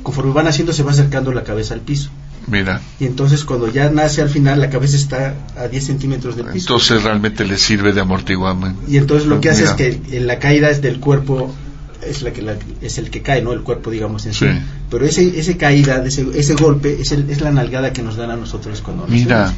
[0.02, 2.10] conforme van haciendo se va acercando la cabeza al piso.
[2.48, 2.82] Mira.
[3.00, 6.74] Y entonces cuando ya nace al final la cabeza está a 10 centímetros del piso.
[6.74, 8.80] Entonces realmente le sirve de amortiguamiento.
[8.88, 11.54] Y entonces lo que hace es que en la caída es del cuerpo
[12.06, 13.54] es la que es el que cae, ¿no?
[13.54, 14.46] El cuerpo, digamos, en sí.
[14.90, 18.32] Pero ese, ese caída, ese, ese golpe, es, el, es la nalgada que nos dan
[18.32, 19.54] a nosotros cuando Mira.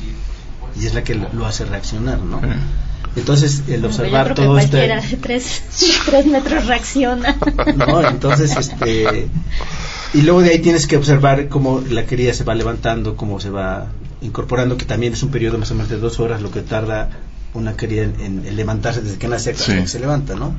[0.79, 2.39] Y es la que lo, hace reaccionar, ¿no?
[3.15, 4.77] Entonces, el observar todo que esto.
[4.77, 5.63] Cualquiera de tres,
[6.05, 7.35] tres metros reacciona.
[7.75, 9.27] No, entonces, este
[10.13, 13.49] y luego de ahí tienes que observar cómo la cría se va levantando, cómo se
[13.49, 13.87] va
[14.21, 17.09] incorporando, que también es un periodo más o menos de dos horas lo que tarda
[17.53, 20.55] una cría en, levantarse desde que nace hasta que se levanta, ¿no?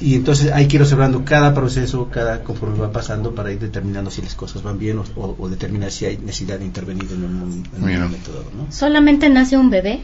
[0.00, 4.10] Y entonces hay que ir observando cada proceso, cada conforme va pasando para ir determinando
[4.10, 8.32] si las cosas van bien o, determinar si hay necesidad de intervenir en un, momento
[8.32, 8.70] dado, ¿no?
[8.70, 10.02] ¿Solamente nace un bebé?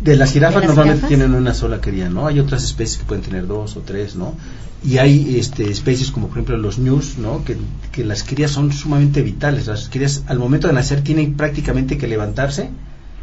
[0.00, 2.28] De las jirafas normalmente tienen una sola cría, ¿no?
[2.28, 4.34] Hay otras especies que pueden tener dos o tres, ¿no?
[4.84, 7.44] Y hay este, especies como por ejemplo los ñus, ¿no?
[7.44, 7.56] Que,
[7.90, 9.66] que las crías son sumamente vitales.
[9.66, 12.70] Las crías al momento de nacer tienen prácticamente que levantarse,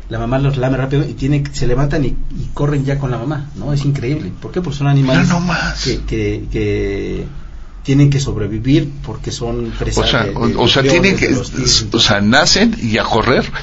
[0.10, 2.15] la mamá los lame rápido y tienen, se levantan y,
[2.54, 3.74] corren ya con la mamá, ¿no?
[3.74, 4.32] Es increíble.
[4.41, 4.62] ¿Por qué?
[4.62, 5.28] Porque son animales
[5.84, 7.26] que, que, que
[7.84, 12.76] tienen que sobrevivir porque son presas o sea, o, sea tienen que o sea nacen
[12.82, 13.46] y a correr.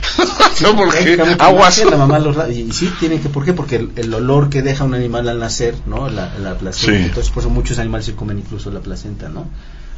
[0.61, 1.83] No porque aguas.
[1.85, 3.53] la mamá los y, sí tienen que ¿por qué?
[3.53, 7.43] porque el, olor que deja un animal al nacer no la, la placenta entonces por
[7.43, 9.49] eso muchos animales se comen incluso la placenta no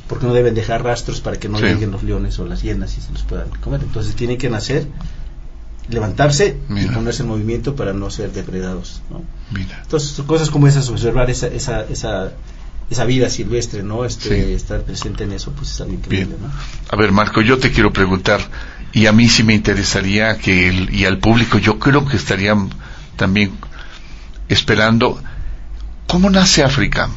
[0.09, 3.01] porque no deben dejar rastros para que no lleguen los leones o las hienas y
[3.01, 3.81] se los puedan comer.
[3.83, 4.87] Entonces tienen que nacer
[5.89, 9.23] levantarse y ponerse en movimiento para no ser depredados ¿no?
[9.83, 12.33] entonces cosas como esas observar esa, esa, esa
[12.91, 14.05] esa vida silvestre, ¿no?
[14.05, 16.51] Este, Estar presente en eso, pues es algo increíble, ¿no?
[16.91, 18.41] A ver, Marco, yo te quiero preguntar,
[18.93, 22.71] y a mí sí me interesaría que, el, y al público, yo creo que estarían
[23.17, 23.53] también
[24.49, 25.21] esperando,
[26.07, 27.09] ¿cómo nace África?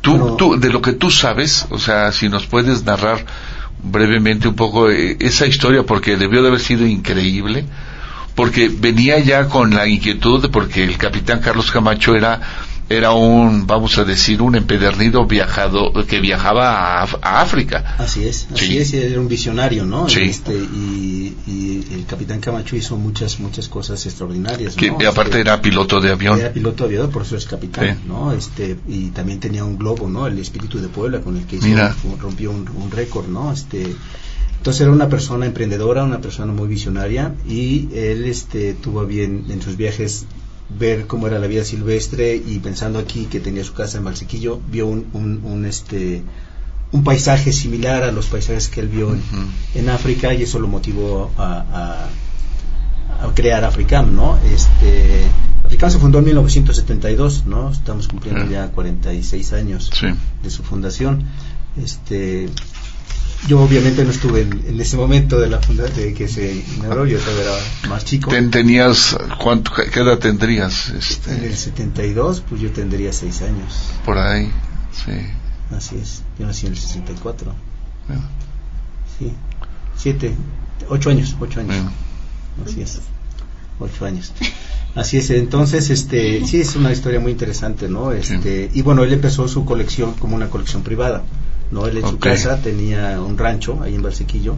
[0.00, 3.26] Tú, tú, de lo que tú sabes, o sea, si nos puedes narrar
[3.82, 7.64] brevemente un poco eh, esa historia, porque debió de haber sido increíble,
[8.34, 12.40] porque venía ya con la inquietud, porque el capitán Carlos Camacho era
[12.88, 17.96] era un, vamos a decir, un empedernido viajado que viajaba a, África.
[17.98, 20.08] Así es, así es, era un visionario, ¿no?
[20.08, 20.20] Sí.
[20.20, 21.34] Este, y,
[21.92, 24.76] el capitán Camacho hizo muchas, muchas cosas extraordinarias.
[24.76, 26.38] Que aparte este, era piloto de avión.
[26.38, 28.32] Era piloto de avión, por eso es capitán, ¿no?
[28.32, 30.26] Este, y también tenía un globo, ¿no?
[30.26, 31.58] El espíritu de Puebla con el que
[32.20, 33.52] rompió un, un récord, ¿no?
[33.52, 33.96] Este,
[34.58, 39.62] entonces era una persona emprendedora, una persona muy visionaria y él este, tuvo bien en
[39.62, 40.26] sus viajes
[40.68, 44.60] ver cómo era la vida silvestre y pensando aquí que tenía su casa en Valsequillo,
[44.70, 46.22] vio un, un, este
[46.92, 49.16] un paisaje similar a los paisajes que él vio
[49.74, 52.08] en, África y eso lo motivó a,
[53.20, 54.38] a, crear Africam, ¿no?
[54.38, 55.24] Este,
[55.64, 57.70] Africam se fundó en 1972, ¿no?
[57.70, 59.90] Estamos cumpliendo ya 46 años
[60.42, 61.24] de su fundación.
[61.82, 62.48] Este,
[63.46, 67.18] yo obviamente no estuve en, ese momento de la fundación de que se inauguró, yo
[67.18, 68.30] todavía era más chico.
[68.50, 70.88] ¿Tenías, cuánto, qué edad tendrías?
[70.90, 71.32] Este?
[71.32, 73.90] En el 72, pues yo tendría 6 años.
[74.04, 74.50] Por ahí,
[74.92, 75.12] sí.
[75.76, 77.52] Así es, yo nací en el 64.
[79.18, 79.32] Sí,
[79.96, 80.34] 7,
[80.88, 81.76] 8 años, 8 años.
[82.64, 83.00] Así es,
[83.78, 84.32] 8 años.
[84.94, 88.12] Así es, entonces, este, sí es una historia muy interesante, ¿no?
[88.12, 91.22] Este, y bueno, él empezó su colección como una colección privada.
[91.70, 91.86] ¿No?
[91.86, 94.56] Él en su casa tenía un rancho ahí en Barsequillo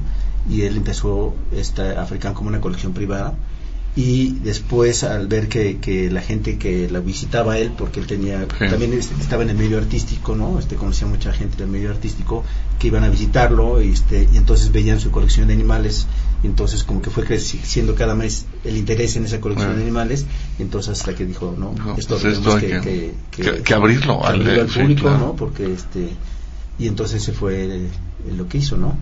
[0.48, 3.34] y él empezó esta African como una colección privada.
[3.96, 8.46] Y después al ver que, que la gente que la visitaba él porque él tenía
[8.46, 12.44] también estaba en el medio artístico no este conocía mucha gente del medio artístico
[12.78, 16.06] que iban a visitarlo este y entonces veían su colección de animales.
[16.44, 20.26] Y entonces como que fue creciendo cada mes el interés en esa colección de animales
[20.60, 23.14] y entonces hasta que dijo no, esto, pues que,
[23.64, 26.10] que, abrirlo, al, público no porque este
[26.78, 27.88] y entonces se fue
[28.36, 28.96] lo que hizo, ¿no?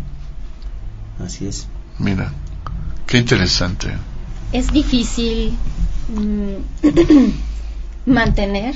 [1.18, 1.68] Así es.
[1.98, 2.32] Mira,
[3.06, 3.88] qué interesante.
[4.52, 5.56] Es difícil
[6.08, 7.30] mm,
[8.10, 8.74] mantener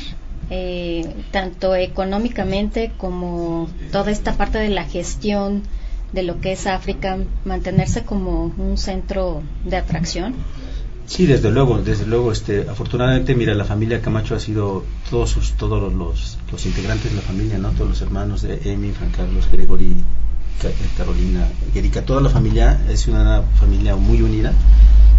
[0.51, 5.63] eh, tanto económicamente como toda esta parte de la gestión
[6.13, 10.35] de lo que es África, mantenerse como un centro de atracción.
[11.11, 12.31] Sí, desde luego, desde luego.
[12.31, 17.17] Este, afortunadamente, mira, la familia Camacho ha sido todos sus, todos los, los, integrantes de
[17.17, 19.87] la familia, no, todos los hermanos de Emi, Juan Carlos, Gregory,
[20.63, 24.53] eh, Carolina, Erika, toda la familia es una familia muy unida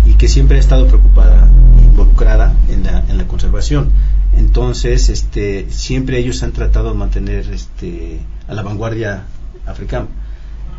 [0.06, 1.50] y que siempre ha estado preocupada,
[1.84, 3.92] involucrada en la, en la conservación.
[4.38, 9.26] Entonces, este, siempre ellos han tratado de mantener, este, a la vanguardia
[9.66, 10.08] africana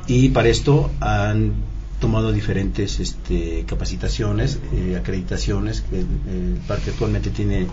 [0.06, 1.52] y para esto han
[2.02, 5.84] tomado diferentes este, capacitaciones, eh, acreditaciones.
[5.92, 7.68] El parque actualmente tiene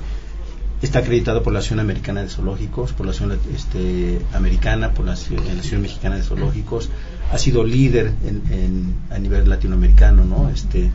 [0.84, 5.14] está acreditado por la Asociación Americana de Zoológicos, por la Asociación este, Americana, por la,
[5.14, 6.90] Asociación Mexicana de Zoológicos.
[7.32, 10.50] Ha sido líder en, a nivel latinoamericano, ¿no?
[10.50, 10.92] Este,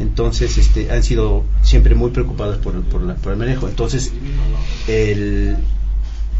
[0.00, 3.68] entonces, este, han sido siempre muy preocupados por, por, por el manejo.
[3.68, 4.12] Entonces,
[4.88, 5.56] el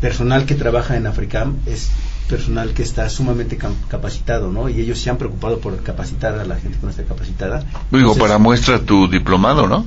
[0.01, 1.91] personal que trabaja en Africam es
[2.29, 4.69] personal que está sumamente capacitado, ¿no?
[4.69, 7.65] Y ellos se han preocupado por capacitar a la gente que no está capacitada.
[7.91, 9.85] Digo, para muestra tu diplomado, ¿no?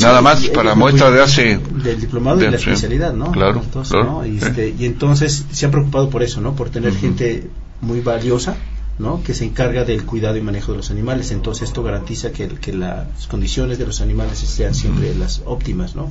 [0.00, 1.58] Nada más para muestra de hace...
[1.58, 3.30] Del diplomado y la especialidad, ¿no?
[3.32, 6.54] Claro, claro Y, este, y, entonces se han preocupado por eso, ¿no?
[6.54, 7.48] Por tener gente
[7.80, 8.56] muy valiosa,
[8.98, 9.22] ¿no?
[9.22, 11.30] Que se encarga del cuidado y manejo de los animales.
[11.30, 16.10] Entonces esto garantiza que, que las condiciones de los animales sean siempre las óptimas, ¿no?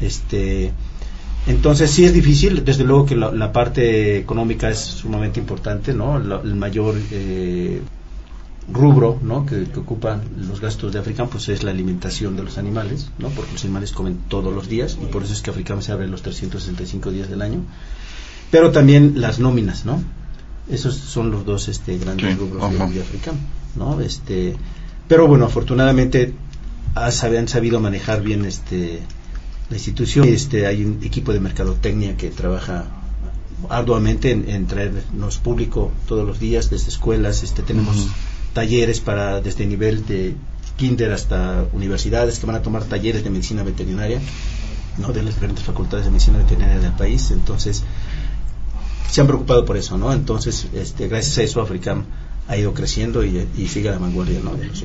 [0.00, 0.72] Este
[1.46, 6.16] entonces sí es difícil, desde luego que la, parte económica es sumamente importante, ¿no?
[6.16, 7.82] el mayor eh,
[8.72, 9.44] rubro, ¿no?
[9.44, 13.28] Que, ocupan los gastos de Africam, pues es la alimentación de los animales, ¿no?
[13.28, 16.06] Porque los animales comen todos los días y por eso es que Africam se abre
[16.06, 17.60] los 365 días del año.
[18.50, 20.02] Pero también las nóminas, ¿no?
[20.70, 23.36] Esos son los dos este, grandes rubros de, Africam,
[23.76, 24.00] ¿no?
[24.00, 24.56] Este,
[25.08, 26.32] pero bueno, afortunadamente
[26.94, 29.00] han sabido manejar bien este
[29.70, 30.28] la institución.
[30.28, 32.86] Este, hay un equipo de mercadotecnia que trabaja
[33.70, 37.42] arduamente en, traernos público todos los días desde escuelas.
[37.42, 38.08] Este, tenemos
[38.52, 40.34] talleres para desde nivel de
[40.76, 44.20] kinder hasta universidades que van a tomar talleres de medicina veterinaria,
[44.98, 47.30] no de las diferentes facultades de medicina veterinaria del país.
[47.30, 47.82] Entonces,
[49.10, 50.12] se han preocupado por eso, ¿no?
[50.12, 52.04] Entonces, este, gracias a eso, Africam
[52.48, 54.54] ha ido creciendo y, sigue a la vanguardia, ¿no?
[54.54, 54.82] De los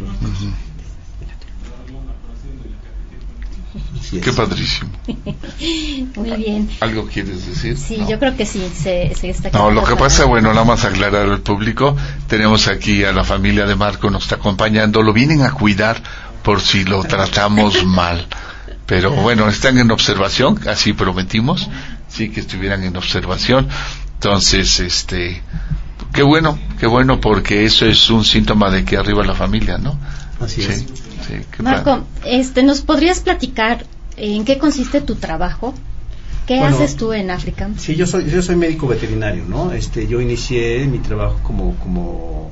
[4.12, 4.90] Qué padrísimo.
[6.16, 6.70] Muy bien.
[6.80, 7.78] ¿Algo quieres decir?
[7.78, 11.30] Sí, yo creo que sí, se, está No, lo que pasa, bueno, nada más aclarar
[11.30, 11.96] al público,
[12.28, 16.02] tenemos aquí a la familia de Marco, nos está acompañando, lo vienen a cuidar
[16.44, 18.28] por si lo tratamos mal.
[18.88, 21.70] Pero bueno, están en observación, así prometimos.
[22.08, 23.68] sí que estuvieran en observación.
[24.16, 25.44] Entonces, este,
[26.12, 30.00] qué bueno, qué bueno porque eso es un síntoma de que arriba la familia, ¿no?
[30.42, 30.86] Así es.
[31.60, 33.86] Marco, este, ¿nos podrías platicar
[34.20, 35.74] en qué consiste tu trabajo?
[36.48, 37.70] ¿Qué haces tú en África?
[37.78, 39.72] Sí, yo soy, yo soy médico veterinario, ¿no?
[39.72, 42.52] Este, yo inicié mi trabajo como, como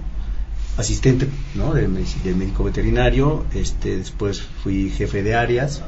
[0.78, 1.74] asistente, ¿no?
[1.74, 5.82] De, médico veterinario, este, después fui jefe de áreas,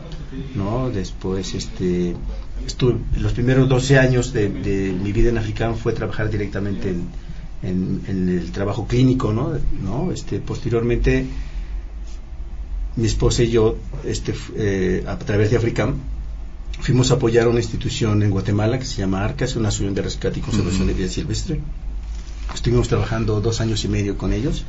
[0.56, 0.90] ¿no?
[0.90, 2.16] Después, este,
[2.66, 6.96] estuve, los primeros 12 años de, mi vida en África fue trabajar directamente
[7.62, 9.52] en, el trabajo clínico, ¿no?
[9.84, 10.12] ¿no?
[10.12, 11.28] Este, posteriormente,
[13.00, 15.96] mi esposa y yo, este, eh, a través de Africam,
[16.80, 19.96] fuimos a apoyar a una institución en Guatemala que se llama ARCA, es una asociación
[19.96, 21.60] de rescate y conservación de vida silvestre.
[22.54, 24.64] Estuvimos trabajando dos años y medio con ellos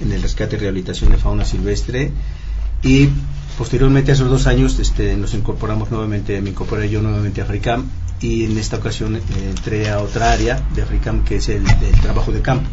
[0.00, 2.10] en el rescate y rehabilitación de fauna silvestre
[2.82, 3.08] y
[3.56, 7.86] posteriormente a esos dos años este, nos incorporamos nuevamente, me incorporé yo nuevamente a Africam
[8.20, 11.64] y en esta ocasión eh, entré a otra área de Africam que es el,
[12.02, 12.68] trabajo de campo.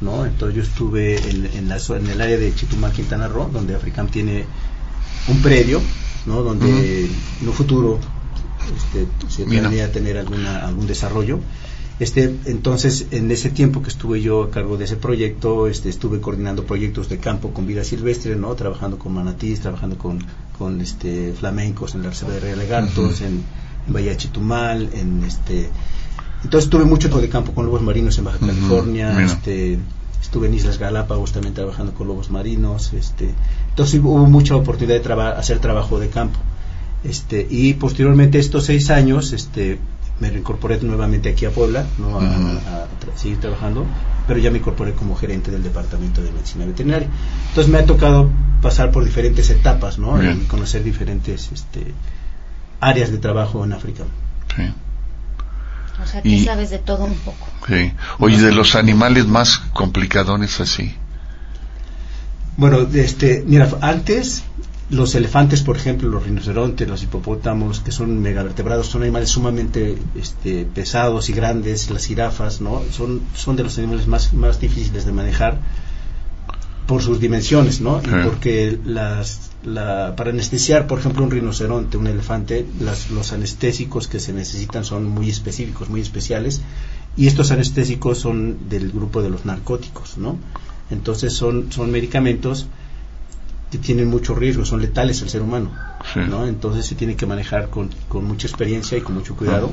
[0.00, 0.24] ¿No?
[0.24, 4.44] Entonces yo estuve en, la, en el área de Chitumal, Quintana Roo, donde Africam tiene
[5.28, 5.80] un predio,
[6.26, 6.42] ¿no?
[6.42, 7.98] donde en un futuro
[8.76, 11.40] este, se planea tener alguna, algún desarrollo.
[12.00, 16.20] Este, entonces, en ese tiempo que estuve yo a cargo de ese proyecto, este, estuve
[16.20, 18.54] coordinando proyectos de campo con vida silvestre, ¿no?
[18.54, 20.24] Trabajando con manatís, trabajando con,
[20.56, 23.42] con este, flamencos en la reserva de Relegatos, en,
[23.86, 25.70] en Bahía Chitumal, en este...
[26.44, 29.78] Entonces tuve mucho de campo con lobos marinos en Baja California, este,
[30.20, 33.34] estuve en Islas Galápagos también trabajando con lobos marinos, este,
[33.70, 36.38] entonces hubo mucha oportunidad de hacer trabajo de campo.
[37.04, 39.78] Este, y posteriormente estos seis años este,
[40.20, 42.18] me reincorporé nuevamente aquí a Puebla ¿no?
[42.18, 43.84] a, seguir trabajando,
[44.26, 47.08] pero ya me incorporé como gerente del departamento de medicina veterinaria.
[47.48, 48.30] Entonces me ha tocado
[48.62, 50.22] pasar por diferentes etapas ¿no?
[50.22, 51.94] y conocer diferentes este,
[52.80, 54.04] áreas de trabajo en África.
[56.02, 57.48] O sea, que sabes de todo un poco.
[57.66, 57.92] Sí.
[58.18, 60.94] Oye, de los animales más complicadones así.
[62.56, 64.44] Bueno, este, mira, antes
[64.90, 70.64] los elefantes, por ejemplo, los rinocerontes, los hipopótamos, que son megavertebrados, son animales sumamente este,
[70.64, 72.82] pesados y grandes, las jirafas, ¿no?
[72.90, 75.58] Son, son de los animales más, más difíciles de manejar
[76.86, 78.00] por sus dimensiones, ¿no?
[78.02, 84.08] Y porque las, la, para anestesiar, por ejemplo, un rinoceronte, un elefante, las, los anestésicos
[84.08, 86.60] que se necesitan son muy específicos, muy especiales,
[87.16, 90.38] y estos anestésicos son del grupo de los narcóticos, ¿no?
[90.90, 92.66] Entonces son, son medicamentos
[93.70, 95.70] que tienen mucho riesgo, son letales al ser humano,
[96.28, 96.46] ¿no?
[96.46, 99.72] Entonces se tiene que manejar con, con, mucha experiencia y con mucho cuidado.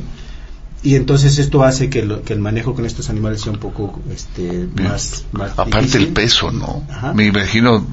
[0.84, 4.68] Y entonces esto hace que, que, el manejo con estos animales sea un poco este,
[4.76, 6.86] más, Aparte el peso, ¿no?
[7.14, 7.86] Me imagino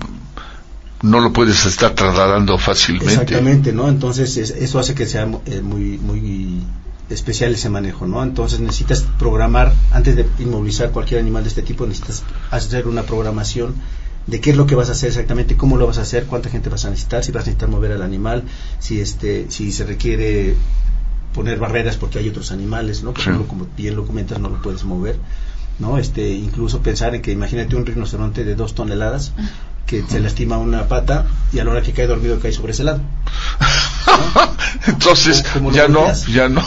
[1.03, 3.13] no lo puedes estar trasladando fácilmente.
[3.13, 3.89] Exactamente, ¿no?
[3.89, 6.63] Entonces eso hace que sea eh, muy muy
[7.11, 8.23] especial ese manejo, ¿no?
[8.23, 13.75] Entonces necesitas programar antes de inmovilizar cualquier animal de este tipo, necesitas hacer una programación
[14.27, 16.49] de qué es lo que vas a hacer exactamente, cómo lo vas a hacer, cuánta
[16.49, 18.45] gente vas a necesitar, si vas a necesitar mover al animal,
[18.79, 20.55] si este, si se requiere
[21.35, 23.15] poner barreras porque hay otros animales, ¿no?
[23.15, 25.17] Como bien lo comentas, no lo puedes mover,
[25.79, 25.99] ¿no?
[25.99, 29.33] Este, incluso pensar en que imagínate un rinoceronte de dos toneladas
[29.87, 32.85] que se lastima una pata y a la hora que cae dormido cae sobre ese
[32.85, 33.01] lado.
[34.87, 36.63] Entonces, ya no, ya no.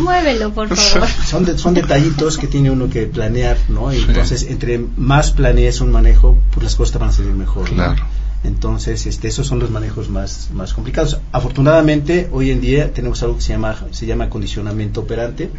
[0.00, 1.08] muévelo, por favor.
[1.26, 3.92] Son, son detallitos que tiene uno que planear, ¿no?
[3.92, 7.68] Y entonces, entre más planees un manejo, pues las cosas van a salir mejor.
[7.68, 8.02] Claro.
[8.42, 11.20] Entonces, este, esos son los manejos más, más complicados.
[11.32, 15.50] Afortunadamente, hoy en día tenemos algo que se llama, se llama acondicionamiento operante,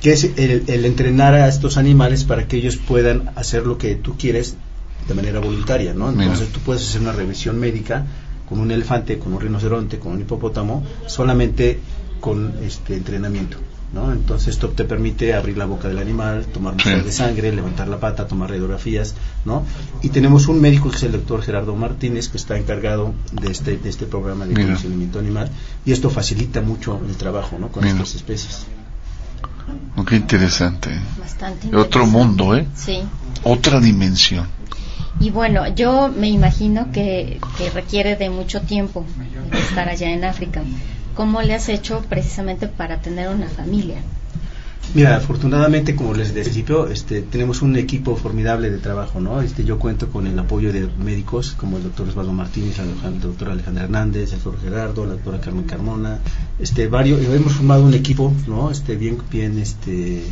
[0.00, 3.96] que es el, el entrenar a estos animales para que ellos puedan hacer lo que
[3.96, 4.54] tú quieres
[5.06, 6.10] de manera voluntaria, ¿no?
[6.10, 8.06] Entonces tú puedes hacer una revisión médica
[8.48, 11.80] con un elefante, con un rinoceronte, con un hipopótamo, solamente
[12.20, 13.58] con este entrenamiento.
[13.92, 14.12] ¿no?
[14.12, 17.98] Entonces esto te permite abrir la boca del animal, tomar muestras de sangre, levantar la
[17.98, 19.64] pata, tomar radiografías, ¿no?
[20.02, 23.78] Y tenemos un médico que es el doctor Gerardo Martínez que está encargado de este
[23.78, 25.50] de este programa de conocimiento animal
[25.86, 27.68] y esto facilita mucho el trabajo, ¿no?
[27.68, 28.66] Con estas especies.
[29.96, 30.90] Oh, qué interesante.
[31.18, 32.66] Bastante Otro mundo, ¿eh?
[32.74, 33.00] Sí.
[33.42, 34.46] Otra dimensión.
[35.20, 37.40] Y bueno, yo me imagino que,
[37.74, 39.04] requiere de mucho tiempo
[39.52, 40.62] estar allá en África.
[41.14, 43.96] ¿Cómo le has hecho precisamente para tener una familia?
[44.94, 49.42] Mira, afortunadamente, como les decía, este, tenemos un equipo formidable de trabajo, ¿no?
[49.42, 53.50] Este, yo cuento con el apoyo de médicos como el doctor Osvaldo Martínez, el doctor
[53.50, 56.20] Alejandro Hernández, el doctor Gerardo, la doctora Carmen Carmona,
[56.58, 58.70] este, varios, hemos formado un equipo, ¿no?
[58.70, 60.22] Este, bien, bien, este,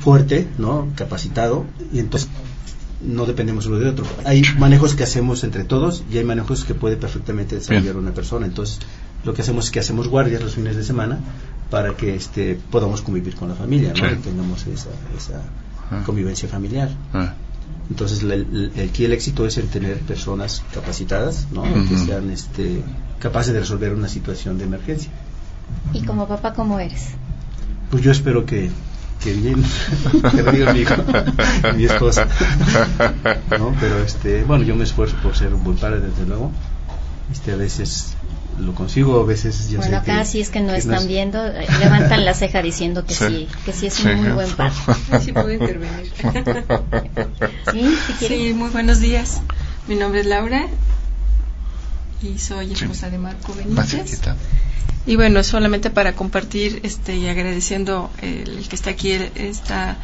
[0.00, 0.88] fuerte, ¿no?
[0.94, 2.28] Capacitado, y entonces
[3.00, 4.04] no dependemos uno de otro.
[4.24, 8.46] Hay manejos que hacemos entre todos y hay manejos que puede perfectamente desarrollar una persona.
[8.46, 8.80] Entonces,
[9.24, 11.18] lo que hacemos es que hacemos guardias los fines de semana
[11.70, 14.08] para que este podamos convivir con la familia, ¿no?
[14.08, 14.14] Sí.
[14.14, 15.42] Y tengamos esa, esa
[15.90, 16.02] Ah.
[16.04, 16.90] convivencia familiar.
[17.14, 17.34] Ah,
[17.90, 21.62] Entonces, la- el, aquí el éxito es en tener personas capacitadas, ¿no?
[21.88, 22.82] Que sean este,
[23.18, 25.10] capaces de resolver una situación de emergencia.
[25.94, 27.08] Y como papá, ¿cómo eres?
[27.90, 28.70] Pues yo espero que,
[29.22, 29.62] que bien,
[30.44, 30.94] lo diga mi hijo,
[31.76, 32.26] mi esposa.
[33.58, 33.74] ¿no?
[33.80, 36.52] Pero este, bueno, yo me esfuerzo por ser un buen padre, desde luego.
[37.32, 38.14] Este, a veces
[38.58, 41.06] lo consigo, a veces yo bueno, sé que, acá sí es que no que están
[41.06, 43.26] viendo, eh, levantan la ceja diciendo que Sí.
[43.26, 44.08] sí, que sí es Sí.
[44.08, 44.72] un muy buen padre.
[45.24, 46.10] Sí, puedo intervenir.
[47.72, 47.98] ¿Sí?
[48.18, 49.40] Sí, muy buenos días.
[49.86, 50.66] Mi nombre es Laura
[52.22, 52.84] y soy Sí.
[52.84, 54.20] esposa de Marco Benítez.
[55.06, 59.96] Y bueno, solamente para compartir este y agradeciendo el, el que está aquí el- esta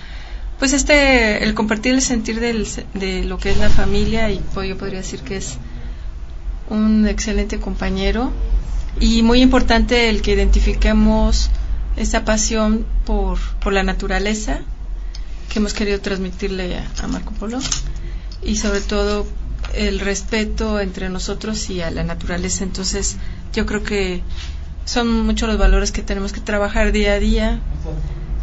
[0.58, 4.68] pues este el compartir el sentir del, de lo que es la familia y pues,
[4.68, 5.58] yo podría decir que es
[6.70, 8.32] un excelente compañero
[9.00, 11.50] y muy importante el que identifiquemos
[11.96, 14.60] esa pasión por, por la naturaleza
[15.52, 17.58] que hemos querido transmitirle a, a Marco Polo
[18.42, 19.26] y sobre todo
[19.76, 22.64] el respeto entre nosotros y a la naturaleza.
[22.64, 23.16] Entonces,
[23.52, 24.22] yo creo que
[24.84, 27.60] son muchos los valores que tenemos que trabajar día a día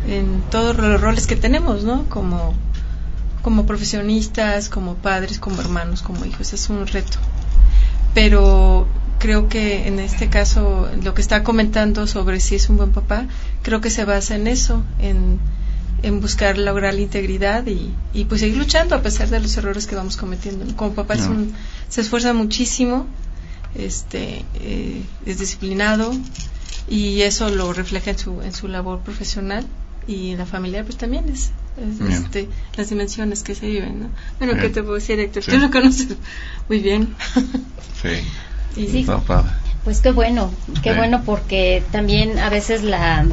[0.08, 2.10] en todos los roles que tenemos, ¿no?
[2.10, 2.54] Como,
[3.42, 6.54] como profesionistas, como padres, como hermanos, como hijos.
[6.54, 7.18] Es un reto.
[8.14, 8.88] Pero
[9.20, 13.28] creo que en este caso, lo que está comentando sobre si es un buen papá,
[13.62, 15.40] creo que se basa en eso, en,
[16.04, 19.86] en buscar lograr la integridad y, y pues seguir luchando a pesar de los errores
[19.88, 20.66] que vamos cometiendo.
[20.76, 21.54] Como papá es un-
[21.90, 23.06] se esfuerza muchísimo,
[23.76, 26.12] este, eh, es disciplinado
[26.90, 29.66] y eso lo refleja en su, en su labor profesional
[30.08, 34.02] y en la familiar pues también es, es, este, las dimensiones que se viven.
[34.02, 34.10] ¿no?
[34.40, 34.66] Bueno, Bien.
[34.68, 35.44] ¿qué te puedo decir, Héctor?
[35.44, 35.52] Sí.
[35.52, 36.08] Tú lo conoces
[36.68, 37.16] muy bien.
[38.02, 38.10] Sí.
[38.82, 39.04] y, Sí.
[39.06, 39.50] Padre.
[39.84, 40.52] Pues qué bueno,
[40.84, 43.26] qué bueno porque también a veces la,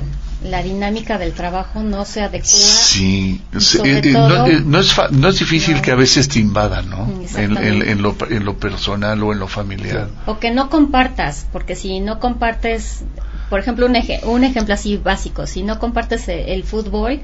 [0.42, 2.48] la dinámica del trabajo no se adecua.
[2.48, 5.82] Sí, sobre eh, eh, todo- no, eh, no es fa- no es difícil No.
[5.82, 7.08] que a veces te invadan, ¿no?
[7.36, 10.08] En, en- en lo, en lo personal o en lo familiar.
[10.26, 13.02] O que no compartas, porque si no compartes,
[13.50, 17.20] por ejemplo, un, eje- un ejemplo así básico, si no compartes eh, el fútbol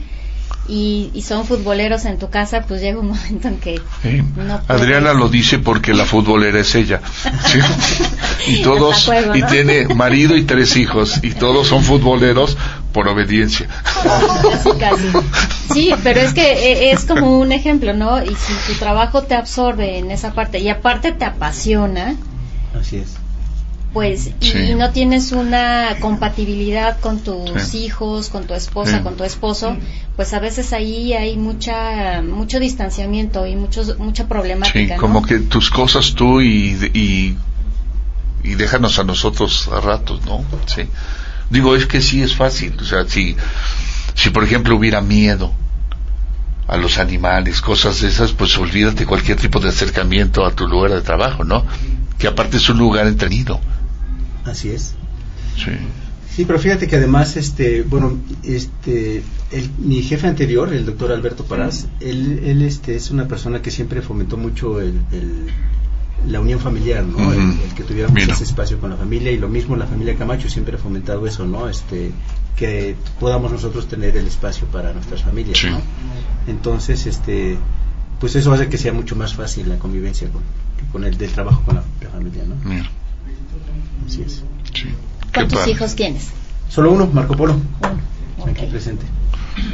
[0.67, 4.23] y, y son futboleros en tu casa, pues llega un momento en que Sí.
[4.37, 4.71] no puedes.
[4.83, 7.01] Adriana lo dice porque la futbolera es ella.
[7.47, 7.59] ¿sí?
[8.47, 12.59] Y todos, y tiene marido y tres hijos, y todos son futboleros
[12.93, 13.67] por obediencia.
[14.03, 15.09] Casi, casi.
[15.73, 18.23] Sí, pero es que eh, es como un ejemplo, ¿no?
[18.23, 22.17] Y si tu trabajo te absorbe en esa parte y aparte te apasiona,
[22.79, 23.15] Así es.
[23.95, 24.75] Pues y Sí.
[24.75, 27.85] no tienes una compatibilidad con tus Sí.
[27.85, 29.03] hijos, con tu esposa, Sí.
[29.05, 29.77] con tu esposo,
[30.17, 35.01] pues a veces ahí hay mucha mucho distanciamiento y muchos mucha Sí, problemática, ¿no?
[35.01, 37.37] como que tus cosas tú y, y,
[38.43, 40.45] y déjanos a nosotros a ratos, ¿no?
[40.67, 40.83] Sí.
[41.51, 42.75] Digo, es que sí es fácil.
[42.81, 43.37] O sea, si,
[44.15, 45.53] si por ejemplo hubiera miedo
[46.67, 50.91] a los animales, cosas de esas, pues olvídate cualquier tipo de acercamiento a tu lugar
[50.93, 51.65] de trabajo, ¿no?
[52.19, 53.61] Que aparte es un lugar entretenido.
[54.45, 54.95] Así es.
[55.57, 55.71] Sí.
[56.35, 59.23] Sí, pero fíjate que además, este, bueno, este,
[59.53, 63.71] el- mi jefe anterior, el doctor Alberto Parás, él, él, este, es una persona que
[63.71, 65.47] siempre fomentó mucho el, el-
[66.29, 67.33] la unión familiar, ¿no?
[67.33, 68.33] El, el que tuviéramos Mira.
[68.35, 71.45] ese espacio con la familia y lo mismo la familia Camacho siempre ha fomentado eso,
[71.45, 71.69] ¿no?
[71.69, 72.11] Este,
[72.57, 75.69] que podamos nosotros tener el espacio para nuestras familias, Sí.
[75.69, 75.81] ¿no?
[76.49, 77.57] Entonces, este,
[78.21, 80.43] pues eso hace que sea mucho más fácil la convivencia con,
[80.93, 82.57] con el del trabajo con la propia familia, ¿no?
[82.65, 82.91] Mira,
[84.07, 84.43] Así es.
[84.73, 84.87] sí.
[85.33, 85.73] ¿Cuántos padre.
[85.73, 86.31] hijos tienes?
[86.69, 87.55] Solo uno, Marco Polo,
[88.39, 88.51] Uno.
[88.51, 89.05] aquí presente.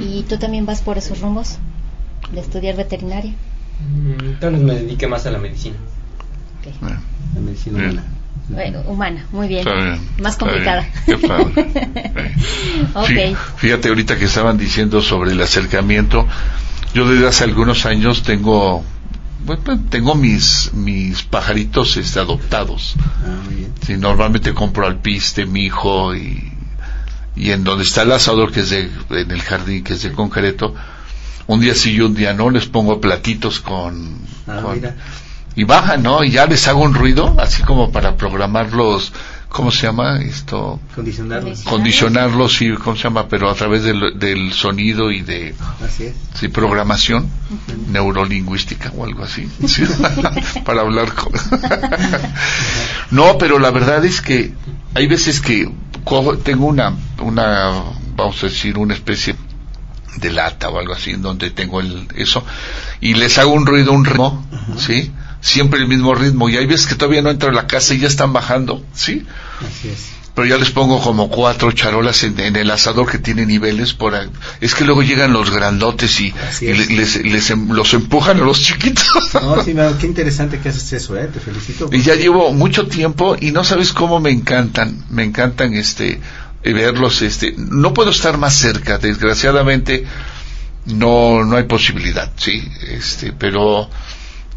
[0.00, 1.58] ¿Y tú también vas por esos rumbos
[2.32, 3.32] de estudiar veterinaria?
[3.80, 5.76] Mm, Tal vez me dedique más a la medicina.
[6.60, 6.66] Ok.
[6.66, 6.94] Eh,
[7.34, 7.90] La medicina Bien.
[7.92, 8.06] humana.
[8.48, 9.64] Bueno, humana, muy bien.
[10.20, 10.86] Más complicada.
[11.06, 11.20] bien.
[11.20, 11.44] Qué padre.
[12.94, 13.06] ok.
[13.06, 16.26] Fí- Fíjate ahorita que estaban diciendo sobre el acercamiento.
[16.94, 18.82] Yo desde hace algunos años tengo,
[19.44, 22.94] bueno, tengo mis mis pajaritos este, adoptados.
[23.24, 23.74] Ah, muy bien.
[23.84, 26.52] Sí, normalmente compro alpiste, mi hijo y
[27.36, 30.12] y en donde está el asador que es de en el jardín que es de
[30.12, 30.74] concreto.
[31.46, 34.80] Un día sí y un día no les pongo platitos con, Ah, con-
[35.56, 36.22] y bajan, ¿no?
[36.22, 39.12] Y ya les hago un ruido así como para programarlos.
[39.50, 40.80] ¿Cómo se llama esto?
[40.94, 41.50] Condicionarlo.
[41.50, 43.26] Condici- condicionarlos sí, ¿cómo se llama?
[43.28, 46.14] Pero a través del, del sonido y de Así es.
[46.34, 47.28] sí, programación
[47.88, 49.82] neurolingüística o algo así, sí,
[50.64, 51.32] para hablar con...
[53.10, 54.52] no, pero la verdad es que
[54.94, 55.68] hay veces que
[56.04, 57.72] cojo- tengo una, una,
[58.16, 59.34] vamos a decir, una especie
[60.16, 62.44] de lata o algo así, en donde tengo el, eso,
[63.00, 64.44] y les hago un ruido, un ritmo,
[64.78, 65.10] ¿sí?
[65.40, 67.98] Siempre el mismo ritmo, y hay veces que todavía no entro a la casa y
[67.98, 69.26] ya están bajando, ¿sí?
[69.60, 70.10] Así es.
[70.34, 74.14] pero ya les pongo como cuatro charolas en, en el asador que tiene niveles por
[74.14, 74.28] ahí.
[74.60, 79.34] Es que luego llegan los grandotes y, les, les em- los empujan a los chiquitos.
[79.34, 81.28] No, sí, qué interesante que haces eso, ¿eh?
[81.32, 81.88] Te felicito.
[81.92, 86.20] Y ya llevo mucho tiempo y no sabes cómo me encantan, me encantan este
[86.62, 90.04] eh, verlos, este, no puedo estar más cerca, desgraciadamente
[90.86, 93.88] no no hay posibilidad, sí, este, pero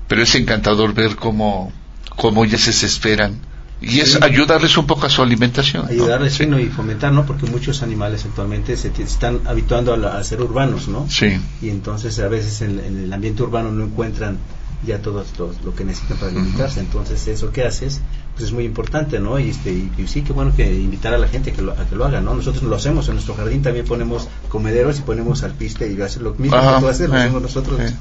[0.07, 1.71] pero es encantador ver cómo
[2.15, 3.39] cómo ellas se esperan
[3.81, 4.19] y es Sí.
[4.21, 5.83] ayudarles un poco a su alimentación.
[5.85, 5.89] ¿no?
[5.91, 6.43] ayudarles Sí.
[6.43, 7.25] y fomentar, ¿no?
[7.25, 11.05] Porque muchos animales actualmente se están habituando a, la- a ser urbanos, ¿no?
[11.09, 11.37] Sí.
[11.61, 14.37] Y entonces a veces en, en el ambiente urbano no encuentran
[14.86, 16.79] ya todo lo, lo que necesitan para alimentarse.
[16.79, 18.01] Entonces eso que haces
[18.34, 19.38] pues es muy importante, ¿no?
[19.38, 21.71] Y, este, y, y sí que bueno que invitar a la gente a que lo,
[21.73, 22.34] a que lo haga, ¿no?
[22.34, 26.34] Nosotros lo hacemos en nuestro jardín, también ponemos comederos y ponemos alpiste y hacer lo
[26.34, 27.79] mismo Ajá, que tú haces, lo eh, hacemos nosotros.
[27.79, 27.93] eh.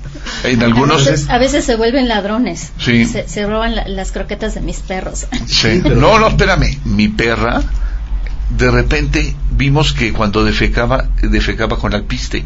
[0.45, 2.73] En A algunos veces, a veces se vuelven ladrones.
[2.79, 3.05] Sí.
[3.05, 5.27] Se, se roban la- las croquetas de mis perros.
[5.47, 5.81] Sí.
[5.83, 6.79] pero- No, no, espérame.
[6.87, 7.61] Mi perra,
[8.57, 12.45] de repente vimos que cuando defecaba, defecaba con alpiste.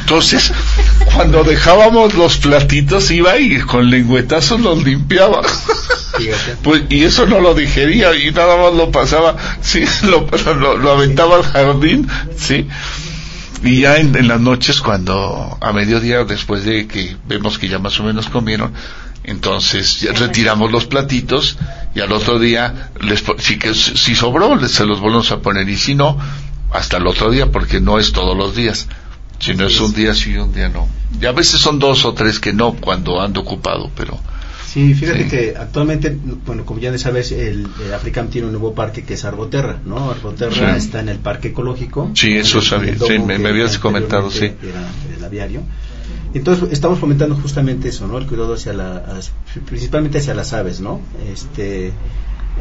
[0.00, 0.52] Entonces,
[1.14, 5.42] cuando dejábamos los platitos, iba y con lengüetazos los limpiaba.
[6.62, 10.92] Pues, y eso no lo digería y nada más lo pasaba, sí, lo, lo, lo
[10.92, 12.66] aventaba al jardín, sí.
[13.62, 17.78] Y ya en, en las noches, cuando a mediodía, después de que vemos que ya
[17.78, 18.72] más o menos comieron,
[19.24, 21.56] entonces retiramos los platitos
[21.94, 25.68] y al otro día, les, si, que, si sobró, les- se los volvemos a poner
[25.68, 26.18] y si no,
[26.72, 28.88] hasta el otro día, porque no es todos los días.
[29.38, 30.88] Si no es un día sí y un día no.
[31.20, 34.18] Y a veces son dos o tres que no cuando ando ocupado, pero
[34.66, 35.28] Sí, fíjate Sí.
[35.30, 39.24] que actualmente, bueno, como ya sabes, el, el Africam tiene un nuevo parque que es
[39.24, 40.10] Arboterra, ¿no?
[40.10, 40.78] Arboterra Sí.
[40.86, 42.10] está en el parque ecológico.
[42.14, 45.62] Sí, eso sabía, sí, me- me habías comentado, anteriormente Era el aviario.
[46.34, 48.18] Entonces, estamos fomentando justamente eso, ¿no?
[48.18, 49.04] El cuidado hacia la,
[49.66, 51.00] principalmente hacia las aves, ¿no?
[51.32, 51.92] Este,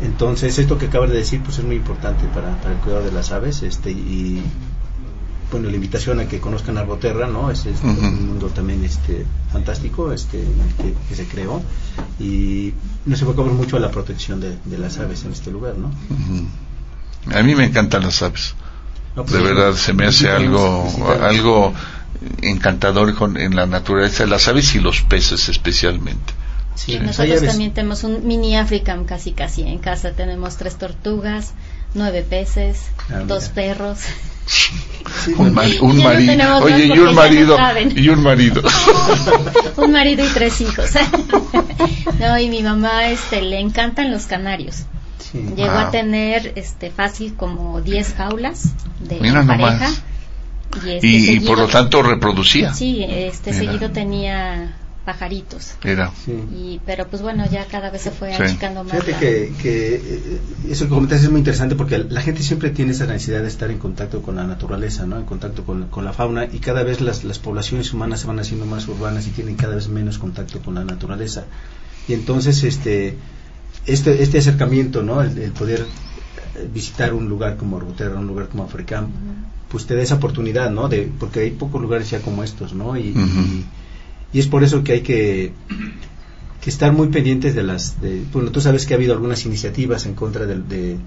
[0.03, 3.11] entonces, esto que acabas de decir, pues es muy importante para, para el cuidado de
[3.11, 4.43] las aves, este, y
[5.51, 7.51] bueno, la invitación a que conozcan Arboterra, ¿no?
[7.51, 10.43] Es, un mundo también este fantástico este
[10.77, 11.61] que, que se creó
[12.19, 12.73] y
[13.05, 15.87] nos enfocamos mucho a la protección de, de las aves en este lugar, ¿no?
[15.87, 17.37] Ujú.
[17.37, 18.55] A mí me encantan las aves.
[19.15, 21.73] No, pues, De verdad, se me hace algo, algo
[22.41, 26.33] encantador con, en la naturaleza, las aves y los peces especialmente.
[26.75, 30.11] Sí, Nosotros también tenemos un mini African casi casi en casa.
[30.13, 31.53] Tenemos tres tortugas,
[31.93, 33.25] nueve peces, Ah, mira.
[33.25, 33.99] dos perros.
[34.45, 34.73] Sí,
[35.37, 37.57] Un, Ya marido, oye, y un marido,
[37.95, 38.61] y un marido.
[39.77, 40.89] un marido y tres hijos.
[42.19, 44.77] no, y mi mamá este le encantan los canarios.
[45.19, 45.39] sí.
[45.55, 45.87] Llegó Ah.
[45.87, 49.71] a tener este fácil como 10 jaulas de Mira pareja.
[49.71, 50.01] nomás.
[50.85, 52.73] Y, este, Y, y seguido- por lo tanto reproducía.
[52.73, 53.63] Sí, este Mira.
[53.63, 55.73] seguido tenía pajaritos.
[55.83, 56.11] Era.
[56.23, 56.31] Sí.
[56.31, 58.41] Y, pero pues bueno, ya cada vez se fue Sí.
[58.41, 58.93] achicando más.
[58.93, 62.69] Fíjate la- que, que eh, eso que comentas es muy interesante porque la gente siempre
[62.69, 65.17] tiene esa necesidad de estar en contacto con la naturaleza, ¿no?
[65.17, 68.39] En contacto con, con la fauna y cada vez las, las poblaciones humanas se van
[68.39, 71.43] haciendo más urbanas y tienen cada vez menos contacto con la naturaleza.
[72.07, 73.17] Y entonces este
[73.85, 75.21] este, este acercamiento, ¿no?
[75.21, 75.85] El, el poder
[76.73, 79.07] visitar un lugar como Arboterra, un lugar como Africam,
[79.73, 80.87] pues te da esa oportunidad, ¿no?
[80.87, 82.95] De, porque hay pocos lugares ya como estos, ¿no?
[82.95, 83.65] Y, y-
[84.31, 85.51] y es por eso que hay que,
[86.61, 87.99] que estar muy pendientes de las...
[88.01, 90.97] De, bueno, tú sabes que ha habido algunas iniciativas en contra de,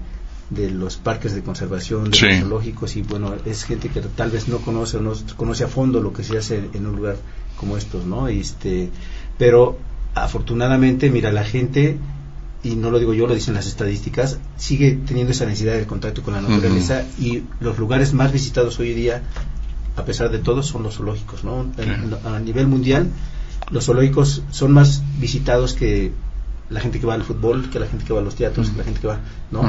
[0.49, 2.25] de los parques de conservación, de Sí.
[2.27, 5.67] los zoológicos, y bueno, es gente que tal vez no conoce o no conoce a
[5.67, 7.17] fondo lo que se hace en un lugar
[7.57, 8.29] como estos, ¿no?
[8.29, 8.89] Y este,
[9.37, 9.77] pero
[10.13, 11.97] afortunadamente, mira, la gente,
[12.67, 16.21] y no lo digo yo, lo dicen las estadísticas, sigue teniendo esa necesidad de contacto
[16.23, 19.23] con la naturaleza y los lugares más visitados hoy día,
[19.95, 21.65] a pesar de todo, son los zoológicos, ¿no?
[21.77, 23.07] En- a nivel mundial,
[23.71, 26.11] los zoológicos son más visitados que
[26.69, 28.77] la gente que va al fútbol, que la gente que va a los teatros, que
[28.77, 29.19] la gente que va,
[29.51, 29.61] ¿no?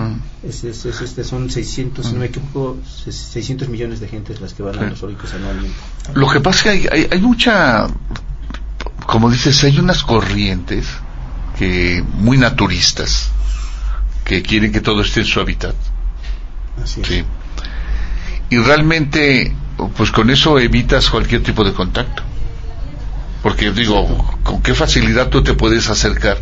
[0.43, 4.53] Es, es- es- este, son 600, si no me equivoco, 600 millones de gentes las
[4.53, 5.77] que van a los zoológicos anualmente.
[6.15, 7.87] Lo que pasa es que hay, hay, hay mucha,
[9.07, 10.87] como dices, hay unas corrientes
[11.59, 13.31] que muy naturistas
[14.25, 15.75] que quieren que todo esté en su hábitat.
[16.83, 17.07] Así es.
[17.07, 17.25] Sí.
[18.51, 19.55] Y realmente,
[19.97, 22.23] pues con eso evitas cualquier tipo de contacto.
[23.43, 24.07] Porque digo,
[24.43, 26.39] con qué facilidad tú te puedes acercar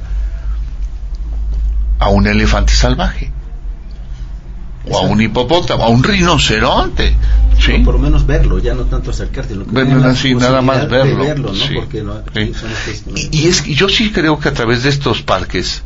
[1.98, 3.32] a un elefante salvaje.
[4.88, 7.14] O a un hipopótamo, a un rinoceronte.
[7.58, 7.72] ¿Sí?
[7.80, 10.88] O por lo menos verlo, ya no tanto acercarte, lo que Verlo así, nada más
[10.88, 11.54] verlo, ¿no?
[11.54, 11.74] sí.
[11.74, 12.52] Porque no, Sí.
[12.54, 15.82] son especies- Y, y es que yo sí creo que a través de estos parques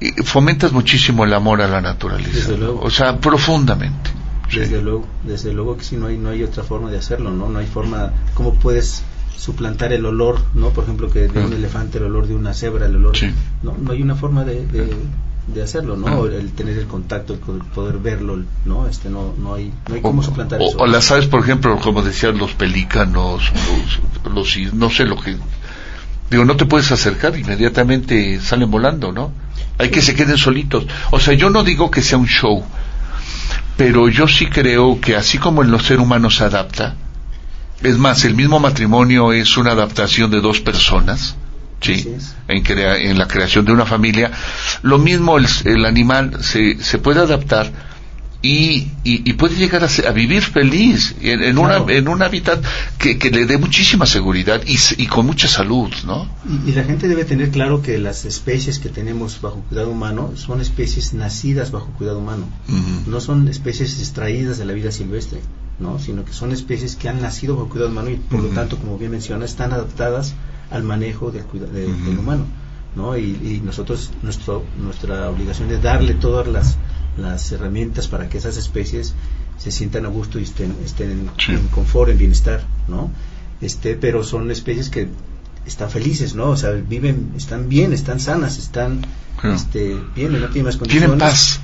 [0.00, 2.30] eh, fomentas muchísimo el amor a la naturaleza.
[2.32, 2.80] Desde luego.
[2.82, 4.10] O sea, profundamente.
[4.52, 7.48] Desde luego, desde luego que si no hay no hay otra forma de hacerlo, ¿no?
[7.48, 9.02] No hay forma, ¿cómo puedes
[9.36, 10.70] suplantar el olor, ¿no?
[10.70, 13.14] Por ejemplo, que de un elefante, el olor de una cebra, el olor,
[13.62, 14.94] no, no hay una forma de, de,
[15.46, 16.26] de hacerlo, ¿no?
[16.26, 17.40] El tener el contacto, el
[17.74, 18.88] poder verlo, ¿no?
[18.88, 20.78] Este, no, no hay, no hay cómo suplantar o, eso.
[20.78, 23.52] O las aves, por ejemplo, como decían los pelícanos,
[24.24, 25.36] los, los, no sé lo que,
[26.30, 29.32] digo, no te puedes acercar, inmediatamente salen volando, ¿no?
[29.78, 30.86] Hay que se queden solitos.
[31.10, 32.64] O sea, yo no digo que sea un show,
[33.76, 36.94] pero yo sí creo que así como en los seres humanos se adapta,
[37.82, 41.36] es más, el mismo matrimonio es una adaptación de dos personas,
[41.84, 42.14] ¿sí?
[42.48, 44.30] En, crea en la creación de una familia.
[44.82, 47.70] Lo mismo el, el animal se, se puede adaptar
[48.44, 51.84] y, y, y, puede llegar a, a vivir feliz en, en claro.
[51.84, 52.62] una, en un hábitat
[52.98, 56.28] que, que, le dé muchísima seguridad y, y con mucha salud, ¿no?
[56.46, 60.32] Y, y, la gente debe tener claro que las especies que tenemos bajo cuidado humano
[60.36, 63.06] son especies nacidas bajo cuidado humano, uh -huh.
[63.06, 65.40] no son especies extraídas de la vida silvestre,
[65.78, 65.98] ¿no?
[65.98, 68.48] Sino que son especies que han nacido bajo cuidado humano y por uh -huh.
[68.50, 70.34] lo tanto, como bien menciona, están adaptadas
[70.70, 72.04] al manejo del, de, uh -huh.
[72.04, 72.46] del humano,
[72.96, 73.16] ¿no?
[73.16, 76.76] Y, y nosotros, nuestro, nuestra obligación es darle todas las
[77.16, 79.14] las herramientas para que esas especies
[79.58, 83.10] se sientan a gusto y estén, estén en, en, confort, en bienestar, ¿no?
[83.60, 85.08] Este, pero son especies que
[85.66, 86.50] están felices, ¿no?
[86.50, 89.02] O sea, viven, están bien, están sanas, están
[89.42, 91.08] este, bien, no tienen más condiciones.
[91.08, 91.60] Tienen paz.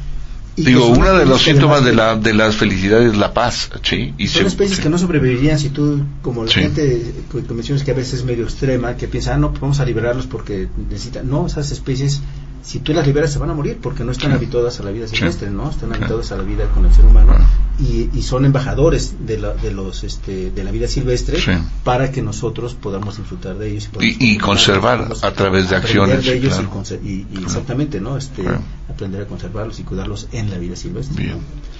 [0.56, 4.14] Digo, uno de los síntomas de la, de la felicidad es la paz, ¿sí?
[4.18, 4.82] Y son se, especies sí.
[4.82, 6.60] que no sobrevivirían si tú, como la sí.
[6.60, 9.80] gente que mencionas que a veces es medio extrema, que piensa, ah, no, pues vamos
[9.80, 11.28] a liberarlos porque necesitan.
[11.28, 12.20] No, esas especies
[12.62, 14.36] si tú las liberas se van a morir porque no están sí.
[14.36, 15.54] habituadas a la vida silvestre, sí.
[15.54, 15.70] ¿no?
[15.70, 15.96] Están sí.
[15.96, 17.34] habituadas a la vida con el ser humano
[17.78, 21.38] y, y, son embajadores de, la, de los este, de la vida silvestre
[21.82, 26.24] para que nosotros podamos disfrutar de ellos y, y, y conservar a través de acciones
[26.24, 26.84] de ellos claro.
[27.02, 27.46] y, claro.
[27.46, 28.18] exactamente, ¿no?
[28.18, 28.44] Este,
[28.88, 31.22] aprender a conservarlos y cuidarlos en la vida silvestre.
[31.22, 31.38] Bien.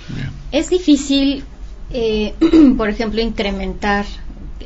[0.09, 0.31] Bien.
[0.53, 1.45] Es difícil,
[1.91, 2.35] eh,
[2.79, 4.07] por ejemplo, incrementar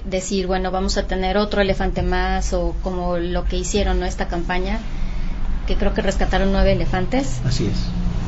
[0.04, 4.06] decir, bueno, vamos a tener otro elefante más o como lo que hicieron, ¿no?
[4.06, 4.78] Esta campaña
[5.66, 7.40] que creo que rescataron nueve elefantes.
[7.44, 7.78] Así es.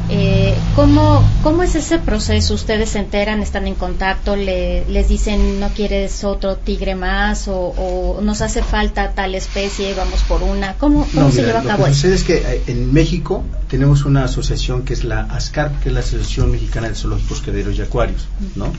[0.09, 2.55] Eh, ¿cómo, ¿Cómo es ese proceso?
[2.55, 7.57] ¿Ustedes se enteran, están en contacto, le, les dicen no quieres otro tigre más o,
[7.57, 10.75] o, nos hace falta tal especie, vamos por una?
[10.75, 11.83] ¿Cómo, cómo no, se mira, lleva a cabo?
[11.83, 15.89] Lo que sucede es que en México tenemos una asociación que es la ASCARP, que
[15.89, 18.73] es la Asociación Mexicana de Zoológicos, Criaderos y Acuarios, ¿no?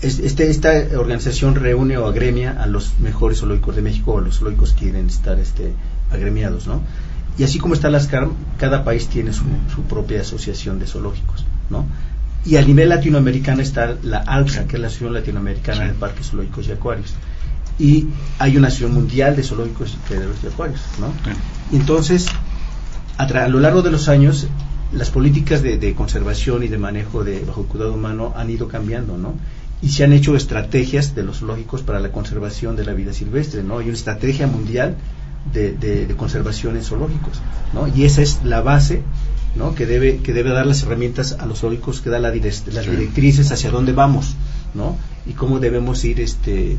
[0.00, 4.72] Este, esta organización reúne o agremia a los mejores zoológicos de México o los zoológicos
[4.74, 5.72] que quieren estar este,
[6.12, 6.82] agremiados, ¿no?
[7.38, 11.46] Y así como está las CARM, cada país tiene su, su, propia asociación de zoológicos,
[11.70, 11.86] ¿no?
[12.44, 15.88] Y a nivel latinoamericano está la ALSA, que es la Asociación Latinoamericana sí.
[15.88, 17.14] de Parques Zoológicos y Acuarios.
[17.78, 18.06] Y
[18.38, 21.08] hay una Asociación Mundial de Zoológicos y Criaderos y Acuarios, ¿no?
[21.08, 21.76] Sí.
[21.76, 22.26] Entonces,
[23.18, 24.48] a, a, lo largo de los años,
[24.92, 29.16] las políticas de, de, conservación y de manejo de bajo cuidado humano han ido cambiando,
[29.16, 29.34] ¿no?
[29.80, 33.62] Y se han hecho estrategias de los zoológicos para la conservación de la vida silvestre,
[33.62, 33.78] ¿no?
[33.78, 34.96] Hay una estrategia mundial
[35.52, 37.40] de, de, de, conservación en zoológicos,
[37.72, 37.88] ¿no?
[37.88, 39.02] Y esa es la base,
[39.56, 39.74] ¿no?
[39.74, 42.86] Que debe, que debe dar las herramientas a los zoológicos, que da la direct, las
[42.86, 44.34] directrices hacia dónde vamos,
[44.74, 44.96] ¿no?
[45.26, 46.76] Y cómo debemos ir, este,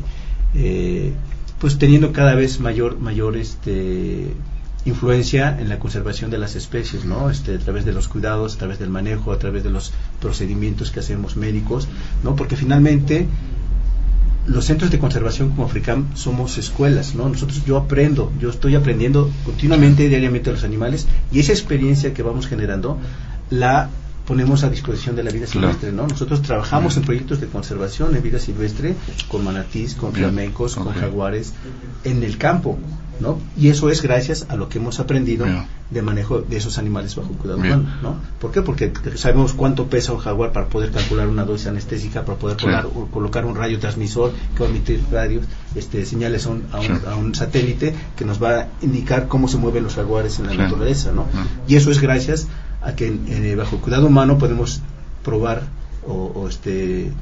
[0.54, 1.12] eh,
[1.58, 4.34] pues teniendo cada vez mayor, mayor, este,
[4.84, 7.30] influencia en la conservación de las especies, ¿no?
[7.30, 10.90] Este, a través de los cuidados, a través del manejo, a través de los procedimientos
[10.90, 11.88] que hacemos médicos,
[12.24, 12.34] ¿no?
[12.34, 13.26] Porque finalmente
[14.50, 17.28] los centros de conservación como Africam somos escuelas, ¿no?
[17.28, 22.22] Nosotros yo aprendo, yo estoy aprendiendo continuamente, diariamente a los animales y esa experiencia que
[22.22, 22.98] vamos generando
[23.50, 23.88] la
[24.26, 26.06] ponemos a disposición de la vida silvestre, ¿no?
[26.06, 28.94] Nosotros trabajamos en proyectos de conservación en vida silvestre
[29.28, 30.84] con manatís, con flamencos, okay.
[30.84, 31.52] con jaguares
[32.04, 32.78] en el campo,
[33.20, 33.38] ¿no?
[33.56, 35.64] Y eso es gracias a lo que hemos aprendido Bien.
[35.90, 38.16] de manejo de esos animales bajo cuidado humano, ¿no?
[38.40, 38.62] ¿Por qué?
[38.62, 42.66] Porque sabemos cuánto pesa un jaguar para poder calcular una dosis anestésica, para poder sí.
[43.10, 45.44] colocar un radio transmisor que va a emitir radios,
[45.74, 46.92] este, señales a un, a, un, sí.
[47.06, 50.52] a un, satélite que nos va a indicar cómo se mueven los jaguares en la
[50.52, 50.58] sí.
[50.58, 51.26] naturaleza, ¿no?
[51.68, 52.48] Y eso es gracias
[52.82, 54.80] a que en, bajo cuidado humano podemos
[55.22, 55.62] probar
[56.06, 57.12] o, o este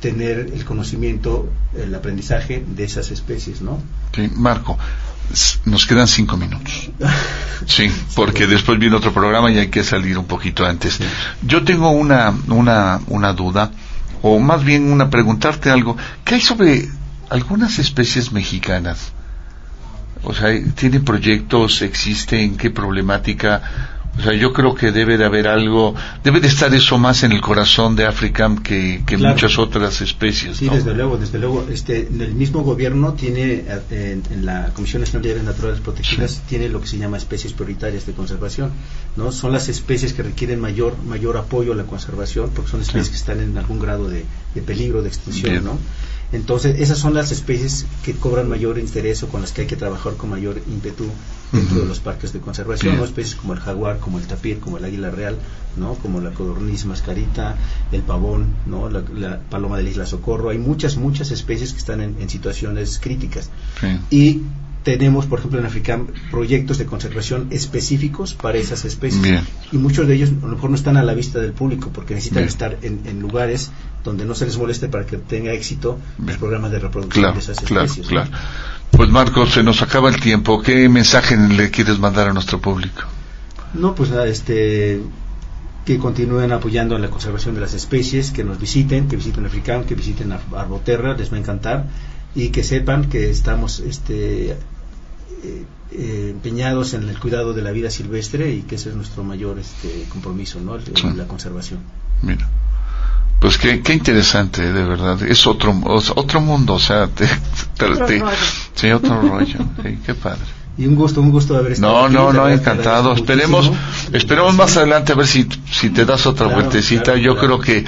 [0.00, 3.80] tener el conocimiento, el aprendizaje de esas especies, ¿no?
[4.14, 4.78] Sí, Marco,
[5.64, 6.90] nos quedan cinco minutos.
[7.66, 11.00] Sí, porque después viene otro programa y hay que salir un poquito antes.
[11.42, 13.72] Yo tengo una, una, una duda,
[14.22, 15.96] o más bien una preguntarte algo.
[16.24, 16.88] ¿Qué hay sobre
[17.28, 19.12] algunas especies mexicanas?
[20.22, 21.82] O sea, ¿tienen proyectos?
[21.82, 22.56] ¿Existen?
[22.56, 23.95] ¿Qué problemática?
[24.18, 25.94] O sea, yo creo que debe de haber algo,
[26.24, 29.34] debe de estar eso más en el corazón de Africam que, que claro.
[29.34, 30.56] muchas otras especies.
[30.56, 30.74] Sí, ¿no?
[30.74, 31.66] desde luego, desde luego.
[31.70, 36.40] Este, el mismo gobierno tiene, en, en la Comisión Nacional de Áreas Naturales Protegidas, sí.
[36.48, 38.70] tiene lo que se llama especies prioritarias de conservación.
[39.16, 39.32] ¿no?
[39.32, 43.10] Son las especies que requieren mayor, mayor apoyo a la conservación porque son especies sí.
[43.12, 45.64] que están en algún grado de, de peligro, de extinción.
[45.64, 45.78] ¿no?
[46.32, 49.76] Entonces, esas son las especies que cobran mayor interés o con las que hay que
[49.76, 51.06] trabajar con mayor ímpetu
[51.52, 52.96] dentro de los parques de conservación.
[52.96, 53.04] ¿no?
[53.04, 55.36] especies como el jaguar, como el tapir, como el águila real,
[55.76, 55.94] ¿no?
[55.94, 57.56] como la codorniz mascarita,
[57.92, 58.90] el pavón, ¿no?
[58.90, 60.50] la, la paloma de la isla Socorro.
[60.50, 63.50] Hay muchas, muchas especies que están en, en situaciones críticas.
[63.80, 63.98] Sí.
[64.10, 64.42] Y
[64.86, 69.20] tenemos, por ejemplo, en Africam proyectos de conservación específicos para esas especies.
[69.20, 69.40] Bien.
[69.72, 72.14] Y muchos de ellos a lo mejor no están a la vista del público porque
[72.14, 72.48] necesitan Bien.
[72.48, 73.72] estar en, en lugares
[74.04, 76.28] donde no se les moleste para que tenga éxito Bien.
[76.28, 78.06] los programas de reproducción Claro, de esas claro, especies.
[78.06, 78.10] ¿no?
[78.22, 78.30] claro.
[78.92, 80.62] Pues Marcos, se nos acaba el tiempo.
[80.62, 83.02] ¿Qué mensaje le quieres mandar a nuestro público?
[83.74, 85.00] No, pues nada, este
[85.84, 89.82] que continúen apoyando en la conservación de las especies, que nos visiten, que visiten Africam,
[89.84, 91.86] que visiten Ar- Arboterra, les va a encantar
[92.36, 94.56] y que sepan que estamos este
[95.42, 99.22] eh, eh, empeñados en el cuidado de la vida silvestre y que ese es nuestro
[99.24, 100.74] mayor este compromiso, ¿no?
[100.76, 101.08] El- Sí.
[101.14, 101.80] la conservación.
[102.22, 102.48] Mira.
[103.40, 105.22] Pues qué, qué interesante, de verdad.
[105.22, 107.26] Es otro, otro mundo, o sea, te,
[107.76, 108.36] te- Otro te- rollo.
[108.74, 109.58] sí, otro rollo.
[109.82, 110.40] Sí, qué padre.
[110.78, 113.12] Y un gusto, un gusto haber estado No, aquí, no, no, encantado.
[113.14, 114.16] Esperemos, muchísimo.
[114.16, 117.02] esperemos más adelante a ver si, si te das otra Claro, vueltecita.
[117.04, 117.58] claro, Yo claro.
[117.58, 117.84] creo que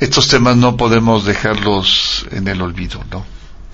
[0.00, 3.24] estos temas no podemos dejarlos en el olvido, ¿no?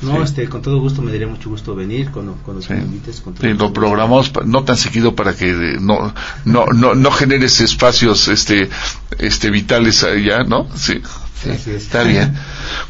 [0.03, 0.22] No, Sí.
[0.24, 2.68] este, con todo gusto me daría mucho gusto venir cuando, cuando Sí.
[2.68, 3.20] te me invites.
[3.20, 7.11] Con todo Sí, lo programamos no tan seguido para que eh, no no no no
[7.11, 8.70] generes espacios este
[9.18, 10.66] este vitales allá, ¿no?
[10.74, 11.01] Sí.
[11.42, 12.34] sí, está bien.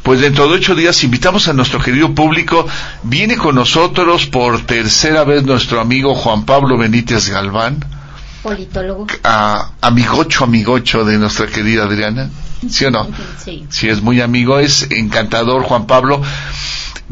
[0.03, 2.65] Pues dentro de ocho días invitamos a nuestro querido público.
[3.03, 7.83] Viene con nosotros por tercera vez nuestro amigo Juan Pablo Benítez Galván,
[8.43, 9.07] Politólogo.
[9.23, 12.29] a, amigocho, amigocho de nuestra querida Adriana.
[12.69, 13.07] ¿Sí o no?
[13.43, 13.65] Sí.
[13.69, 16.21] Sí, es muy amigo, es encantador Juan Pablo.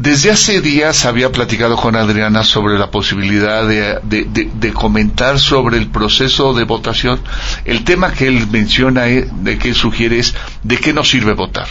[0.02, 5.38] Desde hace días había platicado con Adriana sobre la posibilidad de, de- de- de comentar
[5.38, 7.20] sobre el proceso de votación.
[7.66, 11.66] El tema que él menciona, de que él sugiere es de qué nos sirve votar.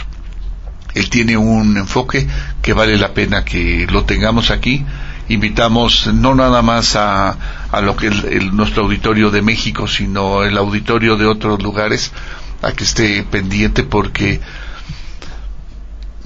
[0.94, 2.24] Él tiene un enfoque
[2.62, 4.84] que vale la pena que lo tengamos aquí.
[5.28, 7.36] Invitamos no nada más a,
[7.82, 12.12] lo que el- nuestro auditorio de México, sino el auditorio de otros lugares
[12.62, 14.40] a que esté pendiente porque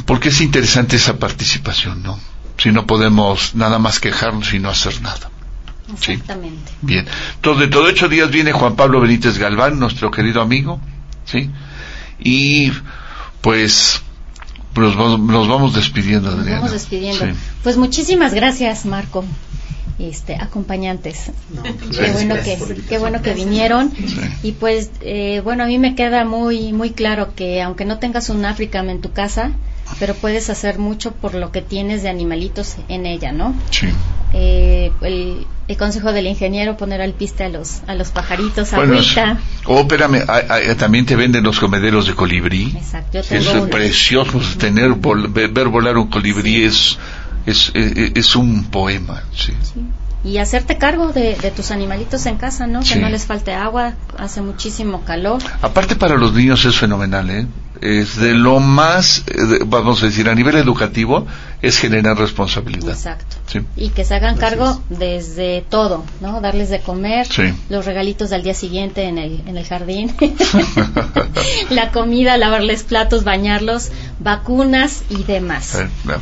[0.06, 2.18] porque es interesante esa participación, ¿no?
[2.58, 5.30] Si no podemos nada más quejarnos y no hacer nada.
[6.00, 6.12] Sí.
[6.12, 6.72] Exactamente.
[6.82, 7.06] Bien.
[7.36, 10.80] Entonces, de ocho días viene Juan Pablo Benítez Galván, nuestro querido amigo,
[11.24, 11.50] ¿sí?
[12.18, 12.72] Y,
[13.40, 14.00] pues,
[14.76, 16.60] nos vamos, nos vamos despidiendo, Nos Adriana.
[16.60, 17.24] vamos despidiendo.
[17.26, 17.32] Sí.
[17.62, 19.24] Pues muchísimas gracias, Marco.
[19.98, 21.30] Este, acompañantes.
[21.50, 23.92] No, pues, Qué gracias, bueno gracias que, qué bueno que vinieron.
[23.92, 24.20] Sí.
[24.42, 28.28] Y pues, eh, bueno, a mí me queda muy, muy claro que aunque no tengas
[28.28, 29.52] un Africam en tu casa,
[29.98, 33.54] pero puedes hacer mucho por lo que tienes de animalitos en ella, ¿no?
[33.70, 33.88] Sí.
[34.32, 38.94] Eh, el, el consejo del ingeniero, poner al piste a los, a los pajaritos, Bueno,
[38.94, 39.38] es- agüita.
[39.66, 42.72] oh, espérame, hay- también te venden los comederos de colibrí.
[42.76, 43.70] Exacto, yo Es tengo uno.
[43.70, 46.98] precioso tener, vol- ver, volar un colibrí es,
[47.46, 49.52] es, es, es un poema, sí.
[50.24, 52.82] Y hacerte cargo de, de tus animalitos en casa, ¿no?
[52.82, 52.94] Sí.
[52.94, 55.42] Que no les falte agua, hace muchísimo calor.
[55.60, 57.46] Aparte para los niños es fenomenal, ¿eh?
[57.82, 61.26] Es de lo más, eh, vamos a decir, a nivel educativo,
[61.66, 62.90] es generar responsabilidad.
[62.90, 63.36] Exacto.
[63.46, 63.60] Sí.
[63.76, 66.40] Y que se hagan cargo desde todo, ¿no?
[66.40, 67.52] Darles de comer, Sí.
[67.68, 70.14] los regalitos del día siguiente en el, en el jardín,
[71.70, 73.90] la comida, lavarles platos, bañarlos,
[74.20, 75.78] vacunas y demás.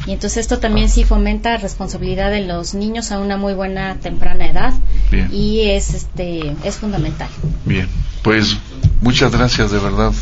[0.06, 4.46] Y entonces esto también sí fomenta responsabilidad de los niños a una muy buena temprana
[4.46, 4.72] edad
[5.10, 5.28] Bien.
[5.32, 7.28] y es este es fundamental.
[7.64, 7.88] Bien,
[8.22, 8.56] pues
[9.00, 10.12] muchas gracias de verdad.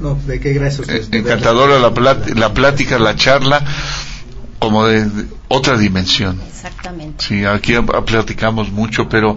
[0.00, 1.90] No, de qué gracias Eh, encantadora la,
[2.36, 3.64] la plática, la charla,
[4.58, 6.40] como de, de otra dimensión.
[6.48, 7.24] Exactamente.
[7.24, 9.36] Sí, aquí a- a- platicamos mucho, pero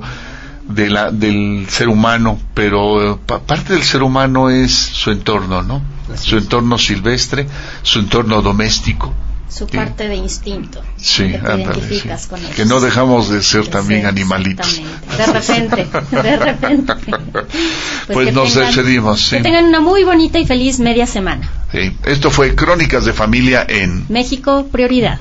[0.68, 5.62] de la, del ser humano, pero eh, pa- parte del ser humano es su entorno,
[5.64, 5.82] ¿no?
[6.14, 6.44] Así Su es.
[6.44, 7.48] entorno silvestre,
[7.84, 9.14] su entorno doméstico.
[9.52, 9.76] Su Sí.
[9.76, 10.82] parte de instinto.
[10.96, 12.30] Sí, que te ándale, identificas sí.
[12.30, 12.56] con ellos.
[12.56, 14.82] Que no dejamos de ser también animalitos.
[15.18, 16.94] De repente, de repente.
[18.08, 19.38] Pues que nos despedimos, sí.
[19.38, 21.50] Que tengan una muy bonita y feliz media semana.
[21.72, 21.96] Sí.
[22.06, 25.20] Esto fue Crónicas de Familia en México, prioridad.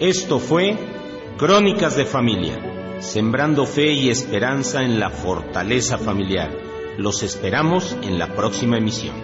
[0.00, 0.76] Esto fue
[1.38, 2.58] Crónicas de Familia,
[3.00, 6.50] sembrando fe y esperanza en la fortaleza familiar.
[6.98, 9.14] Los esperamos en la próxima emisión.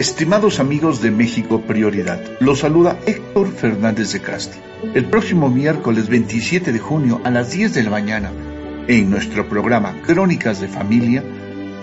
[0.00, 4.60] Estimados amigos de México Prioridad, los saluda Héctor Fernández de Castro.
[4.94, 8.32] El próximo miércoles 27 de junio a las 10 de la mañana,
[8.88, 11.22] en nuestro programa Crónicas de Familia,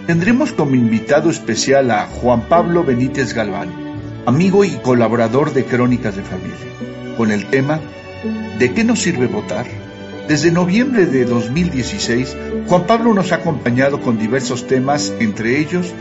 [0.06, 3.85] tendremos como invitado especial a Juan Pablo Benítez Galván,
[4.26, 6.58] amigo y colaborador de Crónicas de Familia,
[7.18, 7.80] con el tema
[8.58, 9.66] ¿De qué nos sirve votar?
[10.28, 12.36] Desde noviembre de 2016,
[12.68, 15.94] Juan Pablo nos ha acompañado con diversos temas, entre ellos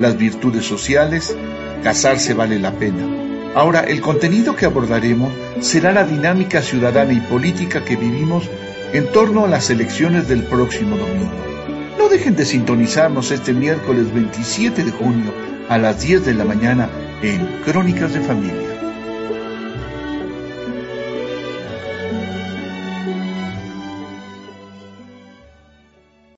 [0.00, 1.36] las virtudes sociales,
[1.84, 3.06] casarse vale la pena.
[3.54, 8.48] Ahora, el contenido que abordaremos será la dinámica ciudadana y política que vivimos
[8.92, 11.30] en torno a las elecciones del próximo domingo.
[11.98, 15.32] No dejen de sintonizarnos este miércoles 27 de junio
[15.68, 16.88] a las 10 de la mañana
[17.22, 18.68] en Crónicas de Familia.